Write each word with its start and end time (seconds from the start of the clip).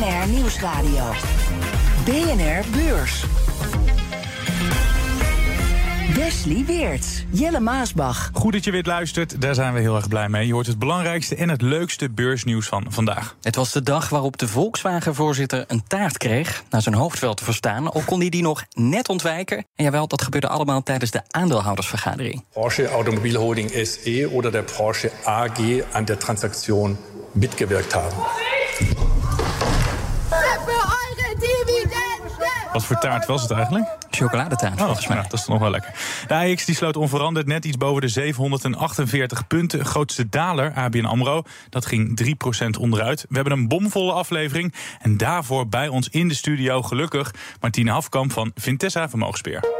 BNR 0.00 0.28
Nieuwsradio. 0.28 1.12
BNR 2.04 2.64
Beurs. 2.72 3.24
Wesley 6.14 6.64
Weert, 6.66 7.24
Jelle 7.30 7.60
Maasbach. 7.60 8.30
Goed 8.32 8.52
dat 8.52 8.64
je 8.64 8.70
weer 8.70 8.82
luistert, 8.86 9.40
daar 9.40 9.54
zijn 9.54 9.74
we 9.74 9.80
heel 9.80 9.96
erg 9.96 10.08
blij 10.08 10.28
mee. 10.28 10.46
Je 10.46 10.52
hoort 10.52 10.66
het 10.66 10.78
belangrijkste 10.78 11.34
en 11.34 11.48
het 11.48 11.62
leukste 11.62 12.10
beursnieuws 12.10 12.66
van 12.66 12.86
vandaag. 12.88 13.36
Het 13.42 13.56
was 13.56 13.72
de 13.72 13.82
dag 13.82 14.08
waarop 14.08 14.38
de 14.38 14.48
Volkswagen-voorzitter 14.48 15.64
een 15.66 15.82
taart 15.86 16.18
kreeg, 16.18 16.62
naar 16.70 16.82
zijn 16.82 16.94
hoofd 16.94 17.18
wel 17.18 17.34
te 17.34 17.44
verstaan. 17.44 17.92
Al 17.92 18.02
kon 18.06 18.20
hij 18.20 18.28
die 18.28 18.42
nog 18.42 18.64
net 18.72 19.08
ontwijken. 19.08 19.56
En 19.74 19.84
jawel, 19.84 20.06
dat 20.06 20.22
gebeurde 20.22 20.48
allemaal 20.48 20.82
tijdens 20.82 21.10
de 21.10 21.22
aandeelhoudersvergadering. 21.30 22.44
Porsche 22.52 22.88
Automobilholding 22.88 23.70
SE 23.86 24.28
oder 24.32 24.52
der 24.52 24.64
Porsche 24.76 25.10
AG 25.24 25.58
aan 25.92 26.04
der 26.04 26.18
Transaktion 26.18 26.96
mitgewirkt 27.32 27.92
haben. 27.92 28.16
Wat 32.72 32.84
voor 32.84 32.98
taart 32.98 33.26
was 33.26 33.42
het 33.42 33.50
eigenlijk? 33.50 33.96
Chocoladetaart, 34.10 34.78
Oh, 34.80 34.84
volgens 34.84 35.06
mij. 35.06 35.16
nou, 35.16 35.28
dat 35.30 35.38
is 35.38 35.44
toch 35.44 35.52
nog 35.54 35.62
wel 35.62 35.70
lekker. 35.70 35.92
De 36.26 36.34
AX 36.34 36.64
die 36.64 36.74
sloot 36.74 36.96
onveranderd 36.96 37.46
net 37.46 37.64
iets 37.64 37.76
boven 37.76 38.00
de 38.00 38.08
748 38.08 39.46
punten. 39.46 39.84
Grootste 39.84 40.28
daler, 40.28 40.72
ABN 40.74 41.04
AMRO, 41.04 41.42
dat 41.68 41.86
ging 41.86 42.16
3% 42.16 42.78
onderuit. 42.78 43.24
We 43.28 43.34
hebben 43.34 43.52
een 43.52 43.68
bomvolle 43.68 44.12
aflevering. 44.12 44.74
En 45.00 45.16
daarvoor 45.16 45.68
bij 45.68 45.88
ons 45.88 46.08
in 46.08 46.28
de 46.28 46.34
studio 46.34 46.82
gelukkig 46.82 47.34
Martine 47.60 47.90
Hafkamp 47.90 48.32
van 48.32 48.50
Vintessa 48.54 49.08
Vermogensbeheer. 49.08 49.79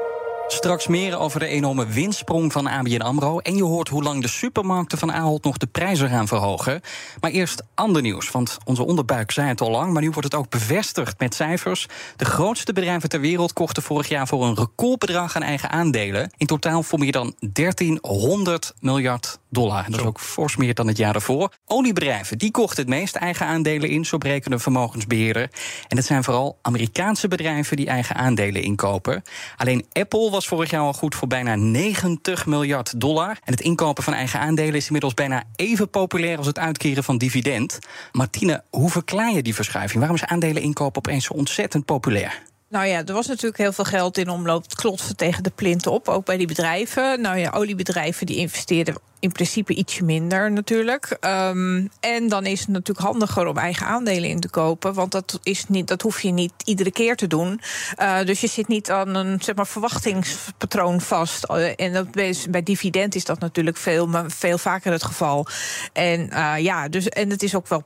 Straks 0.53 0.87
meer 0.87 1.19
over 1.19 1.41
de 1.41 1.47
enorme 1.47 1.87
winstsprong 1.87 2.53
van 2.53 2.67
ABN 2.67 3.01
AMRO. 3.01 3.39
En 3.39 3.57
je 3.57 3.63
hoort 3.63 3.89
hoe 3.89 4.03
lang 4.03 4.23
de 4.23 4.29
supermarkten 4.29 4.99
van 4.99 5.13
Ahold 5.13 5.45
nog 5.45 5.57
de 5.57 5.67
prijzen 5.67 6.09
gaan 6.09 6.29
verhogen. 6.29 6.81
Maar 7.21 7.31
eerst 7.31 7.63
ander 7.75 8.03
nieuws, 8.03 8.31
want 8.31 8.59
onze 8.65 8.87
onderbuik 8.87 9.31
zei 9.31 9.49
het 9.49 9.61
al 9.61 9.71
lang... 9.71 9.93
maar 9.93 10.03
nu 10.03 10.11
wordt 10.11 10.25
het 10.25 10.35
ook 10.35 10.51
bevestigd 10.51 11.19
met 11.19 11.35
cijfers. 11.35 11.87
De 12.17 12.25
grootste 12.25 12.73
bedrijven 12.73 13.09
ter 13.09 13.21
wereld 13.21 13.53
kochten 13.53 13.83
vorig 13.83 14.09
jaar... 14.09 14.27
voor 14.27 14.45
een 14.45 14.55
recordbedrag 14.55 15.37
aan 15.37 15.43
eigen 15.43 15.71
aandelen. 15.71 16.31
In 16.37 16.47
totaal 16.47 16.83
voor 16.83 16.99
meer 16.99 17.13
dan 17.13 17.35
1300 17.39 18.75
miljard 18.81 19.40
dollar. 19.51 19.85
Dat 19.91 20.01
is 20.01 20.07
ook 20.07 20.21
fors 20.21 20.57
meer 20.57 20.75
dan 20.75 20.87
het 20.87 20.97
jaar 20.97 21.13
daarvoor. 21.13 21.53
Oliebedrijven 21.67 22.39
die 22.39 22.51
kochten 22.51 22.81
het 22.81 22.89
meest 22.89 23.17
eigen 23.17 23.47
aandelen 23.47 23.89
in... 23.89 24.05
zo 24.05 24.19
berekende 24.19 24.57
een 24.57 24.63
vermogensbeheerder. 24.63 25.51
En 25.89 25.97
het 25.97 26.07
zijn 26.07 26.25
vooral 26.25 26.59
Amerikaanse 26.63 27.29
bedrijven... 27.29 27.77
die 27.77 27.87
eigen 27.87 28.17
aandelen 28.17 28.63
inkopen. 28.63 29.23
Alleen 29.57 29.87
Apple 29.93 30.31
was 30.31 30.49
vorig 30.49 30.71
jaar 30.71 30.81
al 30.81 30.93
goed 30.93 31.15
voor 31.15 31.29
bijna 31.29 31.55
90 31.55 32.47
miljard 32.47 33.01
dollar. 33.01 33.29
En 33.31 33.53
het 33.53 33.61
inkopen 33.61 34.03
van 34.03 34.15
eigen 34.15 34.41
aandelen 34.41 34.75
is 34.75 34.87
inmiddels 34.87 35.15
bijna 35.15 35.43
even 35.57 35.91
populair 35.91 36.37
als 36.37 36.47
het 36.47 36.59
uitkeren 36.59 37.05
van 37.05 37.19
dividend. 37.19 37.79
Martine, 38.13 38.65
hoe 38.71 38.91
verklaar 38.91 39.33
je 39.33 39.43
die 39.43 39.55
verschuiving? 39.55 39.99
Waarom 39.99 40.17
is 40.17 40.25
aandelen 40.25 40.63
inkopen 40.63 40.97
opeens 40.99 41.25
zo 41.25 41.33
ontzettend 41.33 41.85
populair? 41.85 42.43
Nou 42.71 42.87
ja, 42.87 43.05
er 43.05 43.15
was 43.15 43.27
natuurlijk 43.27 43.59
heel 43.59 43.73
veel 43.73 43.85
geld 43.85 44.19
in 44.19 44.29
omloop. 44.29 44.63
Het 44.63 44.75
klotste 44.75 45.15
tegen 45.15 45.43
de 45.43 45.51
plint 45.51 45.87
op, 45.87 46.09
ook 46.09 46.25
bij 46.25 46.37
die 46.37 46.47
bedrijven. 46.47 47.21
Nou 47.21 47.39
ja, 47.39 47.51
oliebedrijven 47.51 48.27
die 48.27 48.37
investeerden 48.37 48.95
in 49.21 49.33
principe 49.33 49.75
ietsje 49.75 50.05
minder 50.05 50.53
natuurlijk. 50.53 51.17
Um, 51.21 51.91
en 52.01 52.29
dan 52.29 52.47
is 52.47 52.61
het 52.61 52.69
natuurlijk 52.69 53.07
handiger 53.07 53.47
om 53.47 53.57
eigen 53.57 53.87
aandelen 53.87 54.31
in 54.31 54.41
te 54.41 54.49
kopen. 54.49 54.95
Want 54.95 55.13
dat, 55.13 55.39
is 55.43 55.65
niet, 55.69 55.89
dat 55.89 56.03
hoef 56.03 56.21
je 56.21 56.31
niet 56.31 56.53
iedere 56.65 56.93
keer 56.93 57.17
te 57.17 57.27
doen. 57.27 57.61
Uh, 57.99 58.25
dus 58.25 58.41
je 58.41 58.47
zit 58.47 58.69
niet 58.69 58.91
aan 58.91 59.15
een 59.15 59.43
zeg 59.43 59.55
maar, 59.55 59.67
verwachtingspatroon 59.67 61.01
vast. 61.01 61.45
En 61.77 61.93
dat, 61.93 62.11
bij 62.51 62.63
dividend 62.63 63.15
is 63.15 63.25
dat 63.25 63.39
natuurlijk 63.41 63.77
veel, 63.77 64.09
veel 64.27 64.59
vaker 64.59 64.93
het 64.93 65.05
geval. 65.05 65.47
En 65.93 66.31
uh, 66.33 66.55
ja, 66.59 66.89
dus, 66.89 67.09
en 67.09 67.31
het 67.31 67.43
is 67.43 67.55
ook 67.55 67.69
wel 67.69 67.85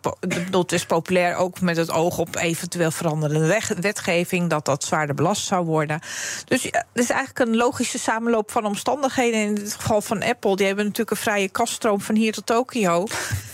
het 0.51 0.72
is 0.72 0.87
populair 0.87 1.37
ook 1.37 1.61
met 1.61 1.77
het 1.77 1.91
oog 1.91 2.19
op 2.19 2.37
eventueel 2.37 2.91
veranderende 2.91 3.61
wetgeving. 3.81 4.51
Dat 4.51 4.65
dat 4.65 4.84
zwaarder 4.84 5.15
belast 5.15 5.47
zou 5.47 5.65
worden. 5.65 6.01
Dus 6.45 6.62
ja, 6.62 6.84
is 6.93 7.11
eigenlijk 7.11 7.49
een 7.49 7.56
logische 7.56 7.99
samenloop 7.99 8.51
van 8.51 8.65
omstandigheden. 8.65 9.41
In 9.41 9.55
het 9.55 9.75
geval 9.75 10.01
van 10.01 10.22
Apple, 10.22 10.56
die 10.56 10.66
hebben 10.66 10.84
natuurlijk 10.84 11.11
een 11.11 11.22
vrije 11.25 11.49
kaststroom 11.49 12.01
van 12.01 12.15
hier 12.15 12.33
tot 12.33 12.47
Tokio. 12.47 13.05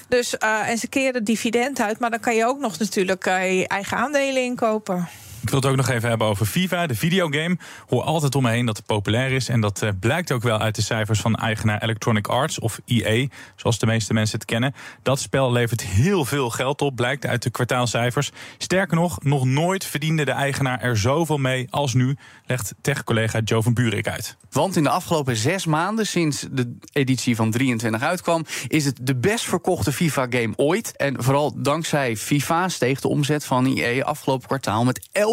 Dus, 0.08 0.34
uh, 0.44 0.68
en 0.68 0.78
ze 0.78 0.88
keren 0.88 1.24
dividend 1.24 1.80
uit, 1.80 1.98
maar 1.98 2.10
dan 2.10 2.20
kan 2.20 2.34
je 2.34 2.46
ook 2.46 2.58
nog 2.58 2.78
natuurlijk 2.78 3.26
uh, 3.26 3.58
je 3.58 3.68
eigen 3.68 3.96
aandelen 3.96 4.42
inkopen. 4.42 5.08
Ik 5.42 5.50
wil 5.50 5.60
het 5.60 5.68
ook 5.68 5.76
nog 5.76 5.88
even 5.88 6.08
hebben 6.08 6.26
over 6.26 6.46
FIFA, 6.46 6.86
de 6.86 6.94
videogame. 6.94 7.58
Hoor 7.86 8.02
altijd 8.02 8.34
om 8.34 8.42
me 8.42 8.50
heen 8.50 8.66
dat 8.66 8.76
het 8.76 8.86
populair 8.86 9.30
is. 9.30 9.48
En 9.48 9.60
dat 9.60 9.82
uh, 9.82 9.90
blijkt 10.00 10.32
ook 10.32 10.42
wel 10.42 10.58
uit 10.58 10.74
de 10.74 10.82
cijfers 10.82 11.20
van 11.20 11.34
eigenaar 11.34 11.82
Electronic 11.82 12.26
Arts, 12.26 12.58
of 12.58 12.80
EA, 12.86 13.26
zoals 13.56 13.78
de 13.78 13.86
meeste 13.86 14.14
mensen 14.14 14.38
het 14.38 14.46
kennen. 14.46 14.74
Dat 15.02 15.20
spel 15.20 15.52
levert 15.52 15.82
heel 15.82 16.24
veel 16.24 16.50
geld 16.50 16.82
op, 16.82 16.96
blijkt 16.96 17.26
uit 17.26 17.42
de 17.42 17.50
kwartaalcijfers. 17.50 18.30
Sterker 18.58 18.96
nog, 18.96 19.22
nog 19.22 19.44
nooit 19.44 19.84
verdiende 19.84 20.24
de 20.24 20.30
eigenaar 20.30 20.80
er 20.80 20.98
zoveel 20.98 21.38
mee 21.38 21.66
als 21.70 21.94
nu, 21.94 22.16
legt 22.46 22.74
tech-collega 22.80 23.40
Joe 23.44 23.62
van 23.62 23.74
Buurik 23.74 24.08
uit. 24.08 24.36
Want 24.50 24.76
in 24.76 24.82
de 24.82 24.90
afgelopen 24.90 25.36
zes 25.36 25.66
maanden, 25.66 26.06
sinds 26.06 26.46
de 26.50 26.76
editie 26.92 27.36
van 27.36 27.50
23 27.50 28.02
uitkwam, 28.02 28.44
is 28.68 28.84
het 28.84 28.98
de 29.02 29.16
best 29.16 29.44
verkochte 29.44 29.92
FIFA-game 29.92 30.52
ooit. 30.56 30.96
En 30.96 31.22
vooral 31.22 31.62
dankzij 31.62 32.16
FIFA 32.16 32.68
steeg 32.68 33.00
de 33.00 33.08
omzet 33.08 33.44
van 33.44 33.76
EA 33.76 34.04
afgelopen 34.04 34.46
kwartaal 34.46 34.84
met 34.84 35.08
11 35.12 35.29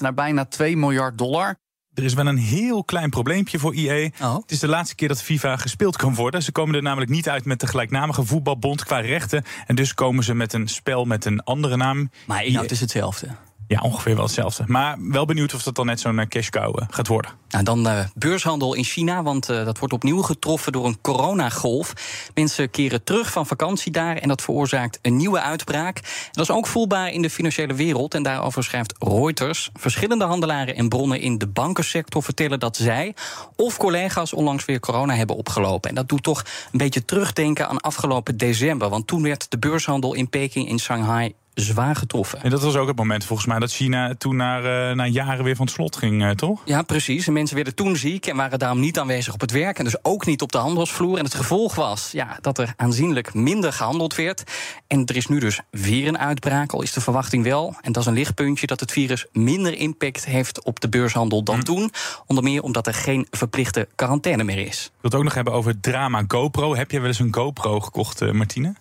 naar 0.00 0.14
bijna 0.14 0.44
2 0.44 0.76
miljard 0.76 1.18
dollar. 1.18 1.56
Er 1.94 2.04
is 2.04 2.14
wel 2.14 2.26
een 2.26 2.36
heel 2.36 2.84
klein 2.84 3.10
probleempje 3.10 3.58
voor 3.58 3.72
EA. 3.72 4.10
Oh. 4.22 4.34
Het 4.34 4.50
is 4.50 4.58
de 4.58 4.68
laatste 4.68 4.94
keer 4.94 5.08
dat 5.08 5.22
FIFA 5.22 5.56
gespeeld 5.56 5.96
kan 5.96 6.14
worden. 6.14 6.42
Ze 6.42 6.52
komen 6.52 6.74
er 6.74 6.82
namelijk 6.82 7.10
niet 7.10 7.28
uit 7.28 7.44
met 7.44 7.60
de 7.60 7.66
gelijkname 7.66 8.12
voetbalbond 8.12 8.84
qua 8.84 9.00
rechten. 9.00 9.44
En 9.66 9.74
dus 9.74 9.94
komen 9.94 10.24
ze 10.24 10.34
met 10.34 10.52
een 10.52 10.68
spel 10.68 11.04
met 11.04 11.24
een 11.24 11.42
andere 11.42 11.76
naam. 11.76 12.10
Maar 12.26 12.44
inhoud 12.44 12.70
is 12.70 12.80
hetzelfde. 12.80 13.28
Ja, 13.68 13.80
ongeveer 13.80 14.14
wel 14.14 14.24
hetzelfde. 14.24 14.64
Maar 14.66 14.96
wel 14.98 15.24
benieuwd 15.24 15.54
of 15.54 15.62
dat 15.62 15.74
dan 15.74 15.86
net 15.86 16.00
zo'n 16.00 16.28
cash 16.28 16.48
cow 16.48 16.82
gaat 16.90 17.06
worden. 17.06 17.30
Nou, 17.48 17.64
dan 17.64 17.86
uh, 17.86 18.04
beurshandel 18.14 18.74
in 18.74 18.84
China, 18.84 19.22
want 19.22 19.46
dat 19.46 19.78
wordt 19.78 19.94
opnieuw 19.94 20.22
getroffen 20.22 20.72
door 20.72 20.86
een 20.86 21.00
coronagolf. 21.00 21.92
Mensen 22.34 22.70
keren 22.70 23.04
terug 23.04 23.32
van 23.32 23.46
vakantie 23.46 23.92
daar 23.92 24.16
en 24.16 24.28
dat 24.28 24.42
veroorzaakt 24.42 24.98
een 25.02 25.16
nieuwe 25.16 25.40
uitbraak. 25.40 25.96
En 25.96 26.30
dat 26.32 26.48
is 26.48 26.54
ook 26.54 26.66
voelbaar 26.66 27.10
in 27.10 27.22
de 27.22 27.30
financiële 27.30 27.74
wereld 27.74 28.14
en 28.14 28.22
daarover 28.22 28.64
schrijft 28.64 28.94
Reuters. 28.98 29.70
Verschillende 29.74 30.24
handelaren 30.24 30.76
en 30.76 30.88
bronnen 30.88 31.20
in 31.20 31.38
de 31.38 31.46
bankensector 31.46 32.22
vertellen 32.22 32.60
dat 32.60 32.76
zij 32.76 33.14
of 33.56 33.76
collega's 33.76 34.32
onlangs 34.32 34.64
weer 34.64 34.80
corona 34.80 35.14
hebben 35.14 35.36
opgelopen. 35.36 35.88
En 35.88 35.96
dat 35.96 36.08
doet 36.08 36.22
toch 36.22 36.44
een 36.72 36.78
beetje 36.78 37.04
terugdenken 37.04 37.68
aan 37.68 37.80
afgelopen 37.80 38.36
december, 38.36 38.88
want 38.88 39.06
toen 39.06 39.22
werd 39.22 39.50
de 39.50 39.58
beurshandel 39.58 40.14
in 40.14 40.28
Peking 40.28 40.68
in 40.68 40.78
Shanghai 40.78 41.34
zwaar 41.60 41.96
getroffen. 41.96 42.42
En 42.42 42.50
dat 42.50 42.62
was 42.62 42.76
ook 42.76 42.88
het 42.88 42.96
moment 42.96 43.24
volgens 43.24 43.48
mij 43.48 43.58
dat 43.58 43.72
China 43.72 44.14
toen 44.14 44.36
naar, 44.36 44.90
uh, 44.90 44.96
na 44.96 45.06
jaren 45.06 45.44
weer 45.44 45.56
van 45.56 45.66
het 45.66 45.74
slot 45.74 45.96
ging, 45.96 46.22
uh, 46.22 46.30
toch? 46.30 46.62
Ja, 46.64 46.82
precies. 46.82 47.26
En 47.26 47.32
mensen 47.32 47.54
werden 47.54 47.74
toen 47.74 47.96
ziek 47.96 48.26
en 48.26 48.36
waren 48.36 48.58
daarom 48.58 48.80
niet 48.80 48.98
aanwezig 48.98 49.34
op 49.34 49.40
het 49.40 49.50
werk. 49.50 49.78
En 49.78 49.84
dus 49.84 50.04
ook 50.04 50.26
niet 50.26 50.42
op 50.42 50.52
de 50.52 50.58
handelsvloer. 50.58 51.18
En 51.18 51.24
het 51.24 51.34
gevolg 51.34 51.74
was 51.74 52.10
ja, 52.12 52.38
dat 52.40 52.58
er 52.58 52.74
aanzienlijk 52.76 53.34
minder 53.34 53.72
gehandeld 53.72 54.14
werd. 54.14 54.42
En 54.86 55.06
er 55.06 55.16
is 55.16 55.26
nu 55.26 55.38
dus 55.38 55.60
weer 55.70 56.08
een 56.08 56.18
uitbraak, 56.18 56.72
al 56.72 56.82
is 56.82 56.92
de 56.92 57.00
verwachting 57.00 57.44
wel. 57.44 57.74
En 57.80 57.92
dat 57.92 58.02
is 58.02 58.08
een 58.08 58.14
lichtpuntje 58.14 58.66
dat 58.66 58.80
het 58.80 58.92
virus 58.92 59.26
minder 59.32 59.78
impact 59.78 60.24
heeft 60.24 60.64
op 60.64 60.80
de 60.80 60.88
beurshandel 60.88 61.42
dan 61.42 61.58
hm. 61.58 61.62
toen. 61.62 61.90
Onder 62.26 62.44
meer 62.44 62.62
omdat 62.62 62.86
er 62.86 62.94
geen 62.94 63.26
verplichte 63.30 63.88
quarantaine 63.94 64.44
meer 64.44 64.66
is. 64.66 64.84
Ik 64.84 64.90
wil 65.00 65.10
het 65.10 65.14
ook 65.14 65.24
nog 65.24 65.34
hebben 65.34 65.52
over 65.52 65.70
het 65.70 65.82
drama 65.82 66.24
GoPro. 66.28 66.76
Heb 66.76 66.90
je 66.90 66.98
wel 66.98 67.08
eens 67.08 67.18
een 67.18 67.34
GoPro 67.34 67.80
gekocht, 67.80 68.22
uh, 68.22 68.30
Martine? 68.30 68.74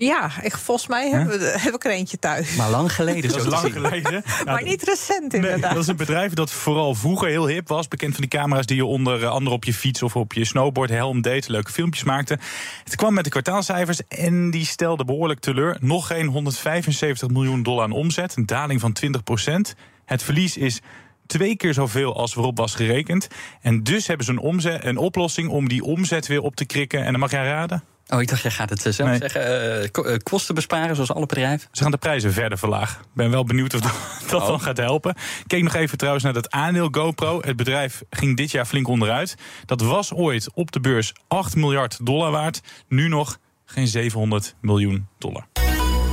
Ja, 0.00 0.30
ik, 0.42 0.56
volgens 0.56 0.88
mij 0.88 1.10
heb, 1.10 1.40
heb, 1.40 1.74
ik 1.74 1.84
er 1.84 1.90
eentje 1.90 2.18
thuis. 2.18 2.56
Maar 2.56 2.70
lang 2.70 2.92
geleden. 2.92 3.30
dat 3.30 3.40
is 3.40 3.46
lang 3.46 3.72
geleden. 3.72 4.22
maar 4.44 4.62
niet 4.62 4.82
recent 4.82 5.34
inderdaad. 5.34 5.60
Nee, 5.60 5.70
dat 5.70 5.82
is 5.82 5.88
een 5.88 5.96
bedrijf 5.96 6.32
dat 6.32 6.50
vooral 6.50 6.94
vroeger 6.94 7.28
heel 7.28 7.46
hip 7.46 7.68
was. 7.68 7.88
Bekend 7.88 8.12
van 8.12 8.20
die 8.20 8.30
camera's 8.30 8.66
die 8.66 8.76
je 8.76 8.84
onder 8.84 9.26
andere 9.26 9.56
op 9.56 9.64
je 9.64 9.74
fiets 9.74 10.02
of 10.02 10.16
op 10.16 10.32
je 10.32 10.44
snowboard 10.44 10.90
helm 10.90 11.22
deed. 11.22 11.48
Leuke 11.48 11.72
filmpjes 11.72 12.04
maakte. 12.04 12.38
Het 12.84 12.96
kwam 12.96 13.14
met 13.14 13.24
de 13.24 13.30
kwartaalcijfers 13.30 14.06
en 14.08 14.50
die 14.50 14.66
stelde 14.66 15.04
behoorlijk 15.04 15.40
teleur. 15.40 15.76
Nog 15.80 16.06
geen 16.06 16.26
175 16.26 17.28
miljoen 17.28 17.62
dollar 17.62 17.84
aan 17.84 17.92
omzet. 17.92 18.36
Een 18.36 18.46
daling 18.46 18.80
van 18.80 18.92
20 18.92 19.22
procent. 19.22 19.74
Het 20.04 20.22
verlies 20.22 20.56
is 20.56 20.80
twee 21.26 21.56
keer 21.56 21.74
zoveel 21.74 22.16
als 22.16 22.34
waarop 22.34 22.56
was 22.56 22.74
gerekend. 22.74 23.28
En 23.60 23.82
dus 23.82 24.06
hebben 24.06 24.26
ze 24.26 24.32
een, 24.32 24.38
omzet, 24.38 24.84
een 24.84 24.96
oplossing 24.96 25.48
om 25.48 25.68
die 25.68 25.82
omzet 25.84 26.26
weer 26.26 26.42
op 26.42 26.56
te 26.56 26.64
krikken. 26.64 27.04
En 27.04 27.10
dan 27.10 27.20
mag 27.20 27.30
jij 27.30 27.44
raden? 27.44 27.82
Oh, 28.08 28.20
ik 28.20 28.28
dacht, 28.28 28.42
jij 28.42 28.50
gaat 28.50 28.70
het 28.70 28.86
eh, 28.86 28.92
zelf 28.92 29.08
Nee. 29.08 29.18
zeggen. 29.18 29.44
Eh, 29.44 29.84
eh, 29.84 30.18
kosten 30.22 30.54
besparen, 30.54 30.94
zoals 30.94 31.12
alle 31.12 31.26
bedrijven. 31.26 31.68
Ze 31.72 31.82
gaan 31.82 31.90
de 31.90 31.96
prijzen 31.96 32.32
verder 32.32 32.58
verlagen. 32.58 33.00
Ik 33.00 33.06
ben 33.14 33.30
wel 33.30 33.44
benieuwd 33.44 33.74
of 33.74 33.80
dat, 33.80 33.92
dat 34.30 34.46
dan 34.46 34.60
gaat 34.60 34.76
helpen. 34.76 35.14
Keek 35.46 35.62
nog 35.62 35.74
even 35.74 35.98
trouwens 35.98 36.24
naar 36.24 36.34
het 36.34 36.50
aandeel 36.50 36.88
GoPro. 36.90 37.40
Het 37.40 37.56
bedrijf 37.56 38.02
ging 38.10 38.36
dit 38.36 38.50
jaar 38.50 38.64
flink 38.66 38.88
onderuit. 38.88 39.34
Dat 39.64 39.80
was 39.80 40.12
ooit 40.12 40.48
op 40.54 40.72
de 40.72 40.80
beurs 40.80 41.12
8 41.28 41.56
miljard 41.56 42.06
dollar 42.06 42.30
waard. 42.30 42.60
Nu 42.88 43.08
nog 43.08 43.38
geen 43.64 43.88
700 43.88 44.54
miljoen 44.60 45.06
dollar. 45.18 45.46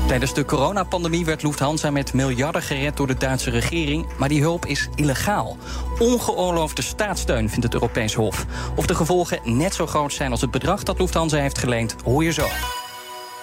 Tijdens 0.08 0.34
de 0.34 0.46
coronapandemie 0.46 1.26
werd 1.26 1.44
Lufthansa 1.44 1.92
met 1.92 2.14
miljarden 2.14 2.62
gered 2.62 2.98
door 2.98 3.08
de 3.08 3.18
Duitse 3.18 3.50
regering. 3.50 4.06
Maar 4.18 4.30
die 4.30 4.42
hulp 4.42 4.66
is 4.66 4.90
illegaal. 4.96 5.58
Ongeoorloofde 6.00 6.82
staatssteun, 6.82 7.50
vindt 7.50 7.64
het 7.64 7.74
Europees 7.74 8.14
Hof. 8.14 8.46
Of 8.76 8.86
de 8.86 8.96
gevolgen 8.96 9.40
net 9.44 9.74
zo 9.74 9.88
groot 9.88 10.14
zijn 10.14 10.32
als 10.32 10.42
het 10.42 10.52
bedrag 10.52 10.84
dat 10.84 11.00
Lufthansa 11.00 11.38
heeft 11.38 11.58
geleend, 11.58 11.96
hoor 12.04 12.24
je 12.24 12.32
zo. 12.32 12.46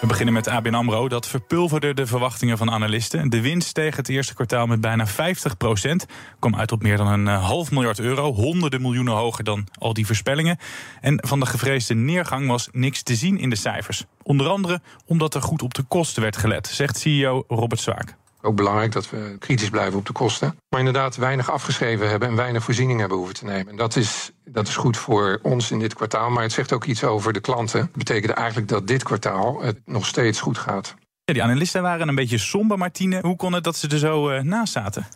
We 0.02 0.08
beginnen 0.08 0.34
met 0.34 0.49
ABN 0.49 0.75
AMRO. 0.75 1.08
Dat 1.08 1.26
verpulverde 1.26 1.94
de 1.94 2.06
verwachtingen 2.06 2.58
van 2.58 2.70
analisten. 2.70 3.31
De 3.31 3.40
winst 3.40 3.69
steeg 3.69 3.96
het 3.96 4.08
eerste 4.08 4.34
kwartaal 4.34 4.66
met 4.66 4.81
bijna 4.81 5.06
50 5.06 5.56
procent. 5.56 6.06
Kwam 6.38 6.56
uit 6.56 6.72
op 6.72 6.82
meer 6.82 6.96
dan 6.96 7.06
een 7.06 7.28
eh, 7.28 7.44
half 7.44 7.70
miljard 7.70 7.99
euro. 7.99 8.32
Honderden 8.32 8.81
miljoenen 8.81 9.14
hoger 9.14 9.44
dan 9.44 9.66
al 9.78 9.93
die 9.93 10.06
voorspellingen. 10.06 10.58
En 11.00 11.19
van 11.26 11.40
de 11.40 11.46
gevreesde 11.46 11.94
neergang 11.94 12.49
was 12.49 12.69
niks 12.72 13.02
te 13.02 13.14
zien 13.14 13.38
in 13.38 13.50
de 13.50 13.56
cijfers. 13.56 14.04
Onder 14.22 14.49
andere 14.49 14.81
omdat 15.06 15.34
er 15.34 15.43
goed 15.43 15.62
op 15.62 15.75
de 15.75 15.82
kosten 15.82 16.22
werd 16.22 16.37
gelet, 16.37 16.66
zegt 16.66 16.99
CEO 16.99 17.44
Robert 17.49 17.81
Zwaak. 17.81 18.16
Ook 18.42 18.56
belangrijk 18.56 18.92
dat 18.92 19.10
we 19.10 19.36
kritisch 19.38 19.70
blijven 19.70 19.98
op 19.98 20.06
de 20.06 20.12
kosten. 20.12 20.58
Maar 20.68 20.78
inderdaad 20.78 21.16
weinig 21.16 21.50
afgeschreven 21.50 22.08
hebben 22.08 22.28
en 22.28 22.36
weinig 22.36 22.62
voorzieningen 22.62 23.00
hebben 23.00 23.18
hoeven 23.18 23.36
te 23.36 23.44
nemen. 23.44 23.68
En 23.68 23.76
dat 23.76 23.96
is, 23.96 24.30
dat 24.44 24.68
is 24.68 24.76
goed 24.76 24.96
voor 24.96 25.38
ons 25.42 25.70
in 25.70 25.78
dit 25.78 25.94
kwartaal. 25.94 26.30
Maar 26.30 26.42
het 26.42 26.52
zegt 26.52 26.72
ook 26.72 26.84
iets 26.84 27.04
over 27.04 27.32
de 27.32 27.40
klanten. 27.40 27.80
Dat 27.80 27.92
betekent 27.92 28.32
eigenlijk 28.32 28.68
dat 28.68 28.86
dit 28.86 29.02
kwartaal 29.02 29.62
het 29.62 29.80
nog 29.84 30.06
steeds 30.06 30.40
goed 30.40 30.58
gaat. 30.58 30.94
Ja, 31.24 31.32
die 31.32 31.42
analisten 31.42 31.82
waren 31.82 32.08
een 32.08 32.14
beetje 32.14 32.38
somber, 32.38 32.78
Martine. 32.78 33.18
Hoe 33.20 33.36
kon 33.36 33.52
het 33.52 33.64
dat 33.64 33.76
ze 33.76 33.88
er 33.88 33.98
zo 33.98 34.28
eh, 34.28 34.42
naast 34.42 34.72
zaten? 34.72 35.06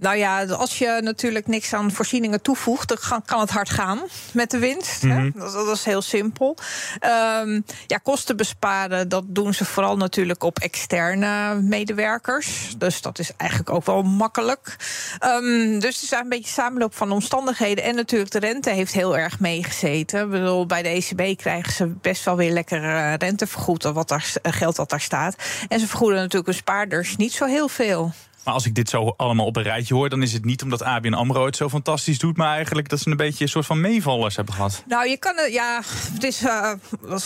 Nou 0.00 0.16
ja, 0.16 0.44
als 0.44 0.78
je 0.78 0.98
natuurlijk 1.02 1.46
niks 1.46 1.72
aan 1.72 1.92
voorzieningen 1.92 2.42
toevoegt, 2.42 2.88
dan 2.88 3.22
kan 3.24 3.40
het 3.40 3.50
hard 3.50 3.70
gaan 3.70 4.00
met 4.32 4.50
de 4.50 4.58
winst. 4.58 5.02
Mhm. 5.02 5.18
hè? 5.18 5.30
Dat, 5.34 5.52
dat 5.52 5.76
is 5.76 5.84
heel 5.84 6.02
simpel. 6.02 6.56
Ehm, 6.98 7.60
ja, 7.86 7.96
kosten 8.02 8.36
besparen, 8.36 9.08
dat 9.08 9.24
doen 9.26 9.54
ze 9.54 9.64
vooral 9.64 9.96
natuurlijk 9.96 10.42
op 10.42 10.58
externe 10.58 11.54
medewerkers. 11.54 12.74
Dus 12.78 13.00
dat 13.00 13.18
is 13.18 13.32
eigenlijk 13.36 13.70
ook 13.70 13.84
wel 13.84 14.02
makkelijk. 14.02 14.76
Ehm, 15.18 15.78
dus 15.78 15.94
het 15.94 16.02
is 16.02 16.10
een 16.10 16.28
beetje 16.28 16.50
samenloop 16.50 16.94
van 16.94 17.12
omstandigheden. 17.12 17.84
En 17.84 17.94
natuurlijk, 17.94 18.30
de 18.30 18.38
rente 18.38 18.70
heeft 18.70 18.92
heel 18.92 19.16
erg 19.16 19.40
meegezeten. 19.40 20.22
Ik 20.22 20.30
bedoel, 20.30 20.66
bij 20.66 20.82
de 20.82 20.88
ECB 20.88 21.38
krijgen 21.38 21.72
ze 21.72 21.86
best 21.86 22.24
wel 22.24 22.36
weer 22.36 22.52
lekker 22.52 22.84
eh, 22.84 23.14
rente 23.14 23.46
vergoed, 23.46 23.82
wat 23.82 24.08
daar, 24.08 24.32
geld 24.42 24.76
dat 24.76 24.90
daar 24.90 25.00
staat. 25.00 25.34
En 25.68 25.80
ze 25.80 25.86
vergoeden 25.86 26.16
natuurlijk 26.16 26.46
hun 26.46 26.54
spaarders 26.54 27.16
niet 27.16 27.32
zo 27.32 27.44
heel 27.44 27.68
veel. 27.68 28.12
Maar 28.44 28.54
als 28.54 28.66
ik 28.66 28.74
dit 28.74 28.88
zo 28.88 29.14
allemaal 29.16 29.46
op 29.46 29.56
een 29.56 29.62
rijtje 29.62 29.94
hoor, 29.94 30.08
dan 30.08 30.22
is 30.22 30.32
het 30.32 30.44
niet 30.44 30.62
omdat 30.62 30.82
ABN 30.82 31.12
AMRO 31.12 31.44
het 31.44 31.56
zo 31.56 31.68
fantastisch 31.68 32.18
doet, 32.18 32.36
maar 32.36 32.54
eigenlijk 32.54 32.88
dat 32.88 33.00
ze 33.00 33.10
een 33.10 33.16
beetje 33.16 33.44
een 33.44 33.50
soort 33.50 33.66
van 33.66 33.80
meevallers 33.80 34.36
hebben 34.36 34.54
gehad. 34.54 34.82
Nou, 34.86 35.08
je 35.08 35.16
kan 35.16 35.36
het, 35.36 35.52
ja, 35.52 35.82
het 36.12 36.22
is, 36.22 36.42
eh, 36.42 36.72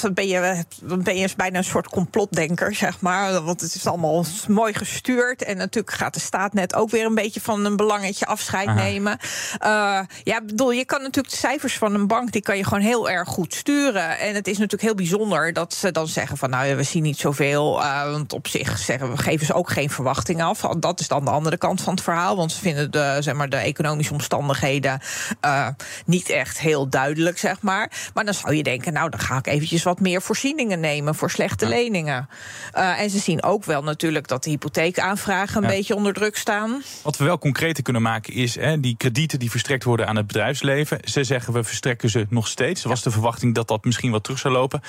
dan 0.02 0.14
ben 0.14 0.28
je, 0.28 0.64
dan 0.82 1.02
ben 1.02 1.16
je 1.16 1.28
bijna 1.37 1.58
een 1.58 1.64
soort 1.64 1.88
complotdenker, 1.88 2.75
zeg 2.75 3.00
maar. 3.00 3.43
Want 3.43 3.61
het 3.61 3.75
is 3.75 3.87
allemaal 3.87 4.25
mooi 4.49 4.75
gestuurd. 4.75 5.44
En 5.44 5.56
natuurlijk 5.56 5.94
gaat 5.94 6.14
de 6.14 6.20
staat 6.20 6.52
net 6.52 6.75
ook 6.75 6.90
weer 6.90 7.06
een 7.06 7.14
beetje 7.14 7.40
van 7.40 7.64
een 7.64 7.76
belangetje 7.76 8.26
afscheid 8.26 8.69
Aha. 8.69 8.82
nemen. 8.82 9.19
Eh, 9.58 10.00
ja, 10.22 10.40
bedoel, 10.46 10.72
je 10.72 10.84
kan 10.84 11.02
natuurlijk 11.02 11.34
de 11.34 11.40
cijfers 11.40 11.78
van 11.78 11.94
een 11.94 12.06
bank, 12.06 12.32
die 12.32 12.43
kan 12.43 12.56
je 12.56 12.64
gewoon 12.64 12.82
heel 12.82 13.10
erg 13.10 13.28
goed 13.28 13.55
sturen. 13.55 14.19
En 14.19 14.34
het 14.34 14.46
is 14.46 14.56
natuurlijk 14.56 14.82
heel 14.82 14.94
bijzonder 14.94 15.52
dat 15.52 15.75
ze 15.75 15.90
dan 15.90 16.08
zeggen 16.08 16.37
van, 16.37 16.50
nou, 16.50 16.67
ja, 16.67 16.75
we 16.75 16.82
zien 16.82 17.02
niet 17.02 17.19
zoveel. 17.19 17.82
eh, 17.82 18.10
want 18.10 18.32
op 18.32 18.46
zich 18.49 18.78
zeggen 18.78 19.10
we, 19.10 19.17
geven 19.17 19.46
ze 19.46 19.55
ook 19.55 19.70
geen 19.70 19.90
verwachting 19.90 20.43
af. 20.43 20.60
Dat 20.60 21.00
is 21.05 21.11
dan 21.11 21.25
de 21.25 21.31
andere 21.31 21.56
kant 21.56 21.81
van 21.81 21.95
het 21.95 22.03
verhaal. 22.03 22.37
Want 22.37 22.53
ze 22.53 22.61
vinden 22.61 22.91
de, 22.91 23.17
zeg 23.21 23.35
maar, 23.35 23.49
de 23.49 23.56
economische 23.56 24.12
omstandigheden 24.12 25.01
eh, 25.41 25.69
niet 26.06 26.29
echt 26.29 26.59
heel 26.61 26.89
duidelijk, 26.89 27.39
zeg 27.39 27.61
maar. 27.62 27.93
Maar 28.15 28.25
dan 28.25 28.35
zou 28.35 28.55
je 28.55 28.62
denken, 28.62 28.93
nou, 28.93 29.11
dan 29.11 29.21
ga 29.21 29.37
ik 29.39 29.47
eventjes 29.47 29.83
wat 29.83 30.01
meer 30.01 30.23
voorzieningen 30.23 30.81
nemen 30.81 31.15
voor 31.15 31.31
slechte 31.31 31.67
leningen. 31.67 32.29
Eh, 32.73 33.01
en 33.01 33.11
ze 33.11 33.19
zien 33.19 33.43
ook 33.43 33.65
wel 33.65 33.83
natuurlijk 33.83 34.29
dat 34.29 34.45
de 34.45 34.51
hypotheekaanvragen 34.51 35.56
een 35.56 35.69
Ja. 35.69 35.75
beetje 35.77 35.95
onder 35.95 36.12
druk 36.12 36.37
staan. 36.37 36.83
Wat 37.03 37.17
we 37.17 37.25
wel 37.25 37.39
concreter 37.39 37.83
kunnen 37.83 38.03
maken 38.03 38.33
is 38.33 38.55
hè, 38.55 38.81
die 38.81 38.97
kredieten 38.97 39.39
die 39.39 39.51
verstrekt 39.51 39.85
worden 39.85 40.06
aan 40.06 40.17
het 40.17 40.27
bedrijfsleven. 40.27 40.99
Ze 41.05 41.25
zeggen 41.25 41.53
we 41.53 41.65
verstrekken 41.65 42.11
ze 42.11 42.27
nog 42.31 42.49
steeds. 42.49 42.83
Er 42.83 42.89
was 42.89 43.03
de 43.03 43.11
verwachting 43.11 43.55
dat 43.55 43.69
dat 43.69 43.85
misschien 43.85 44.11
wat 44.11 44.23
terug 44.25 44.39
zou 44.39 44.55
lopen. 44.55 44.81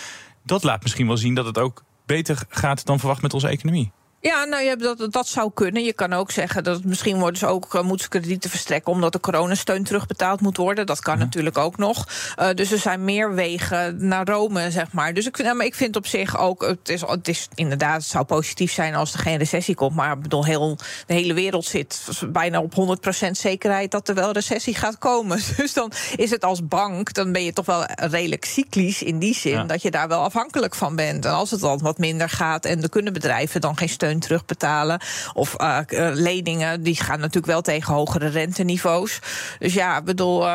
Dat 0.44 0.64
laat 0.64 0.82
misschien 0.82 1.08
wel 1.08 1.18
zien 1.18 1.36
dat 1.36 1.46
het 1.46 1.58
ook 1.58 1.84
beter 2.06 2.38
gaat 2.50 2.86
dan 2.86 3.00
verwacht 3.00 3.22
met 3.22 3.34
onze 3.34 3.48
economie. 3.48 3.92
Ja, 4.26 4.44
nou 4.44 4.64
ja, 4.64 4.76
dat, 4.76 5.08
dat 5.10 5.28
zou 5.28 5.52
kunnen. 5.54 5.84
Je 5.84 5.94
kan 5.94 6.14
ook 6.14 6.32
zeggen 6.32 6.64
dat 6.64 6.76
het 6.76 6.86
misschien 6.86 7.20
worden 7.20 7.40
ze 7.40 7.46
ook, 7.46 7.76
eh, 7.76 7.82
moeten 7.82 8.04
ze 8.04 8.20
kredieten 8.20 8.50
verstrekken 8.50 8.92
omdat 8.92 9.14
de 9.14 9.20
coronasteun 9.20 9.84
terugbetaald 9.84 10.42
moet 10.42 10.58
worden. 10.58 10.86
Dat 10.86 11.00
kan 11.00 11.18
natuurlijk 11.18 11.58
ook 11.58 11.78
nog. 11.78 12.08
Eh, 12.36 12.50
dus 12.54 12.72
er 12.72 12.78
zijn 12.78 13.04
meer 13.04 13.34
wegen 13.34 14.08
naar 14.08 14.28
Rome, 14.28 14.72
zeg 14.72 14.92
maar. 14.92 15.14
Dus 15.14 15.26
ik 15.26 15.36
vind, 15.36 15.48
nou, 15.48 15.58
maar 15.58 15.66
ik 15.66 15.76
vind 15.76 15.96
op 15.96 16.08
zich 16.08 16.38
ook, 16.38 16.62
het 16.62 16.90
is, 16.90 17.02
het 17.02 17.28
is 17.28 17.48
inderdaad, 17.56 17.96
het 17.96 18.06
zou 18.06 18.26
positief 18.26 18.72
zijn 18.72 18.96
als 18.96 19.14
er 19.14 19.20
geen 19.20 19.38
recessie 19.38 19.76
komt. 19.76 19.96
Maar 19.96 20.14
ik 20.14 20.22
bedoel, 20.22 20.46
heel, 20.46 20.78
de 21.06 21.14
hele 21.14 21.34
wereld 21.34 21.66
zit 21.66 22.02
bijna 22.32 22.62
op 22.62 23.00
100% 23.28 23.32
zekerheid 23.32 23.92
dat 23.92 24.08
er 24.08 24.16
wel 24.16 24.32
recessie 24.32 24.76
gaat 24.76 24.98
komen. 24.98 25.40
Dus 25.58 25.74
dan 25.74 25.92
is 26.16 26.30
het 26.30 26.44
als 26.44 26.68
bank, 26.68 27.14
dan 27.14 27.32
ben 27.32 27.44
je 27.44 27.54
toch 27.54 27.66
wel 27.66 27.86
redelijk 27.96 28.46
cyclisch 28.46 29.04
in 29.04 29.20
die 29.20 29.36
zin 29.36 29.52
Ja. 29.52 29.64
dat 29.64 29.82
je 29.82 29.92
daar 29.92 30.08
wel 30.08 30.22
afhankelijk 30.22 30.76
van 30.76 30.96
bent. 30.96 31.26
En 31.26 31.32
als 31.32 31.52
het 31.52 31.60
dan 31.60 31.80
wat 31.80 31.98
minder 31.98 32.30
gaat 32.30 32.66
en 32.66 32.82
er 32.82 32.90
kunnen 32.90 33.14
bedrijven 33.14 33.62
dan 33.62 33.78
geen 33.78 33.90
steun 33.90 34.14
terugbetalen. 34.20 35.00
Of 35.34 35.56
eh, 35.56 35.78
eh, 35.88 36.16
leningen, 36.16 36.84
die 36.84 36.96
gaan 36.96 37.20
natuurlijk 37.20 37.46
wel 37.46 37.62
tegen 37.62 37.94
hogere 37.94 38.28
renteniveaus. 38.28 39.20
Dus 39.60 39.74
ja, 39.74 39.98
ik 39.98 40.04
bedoel. 40.04 40.48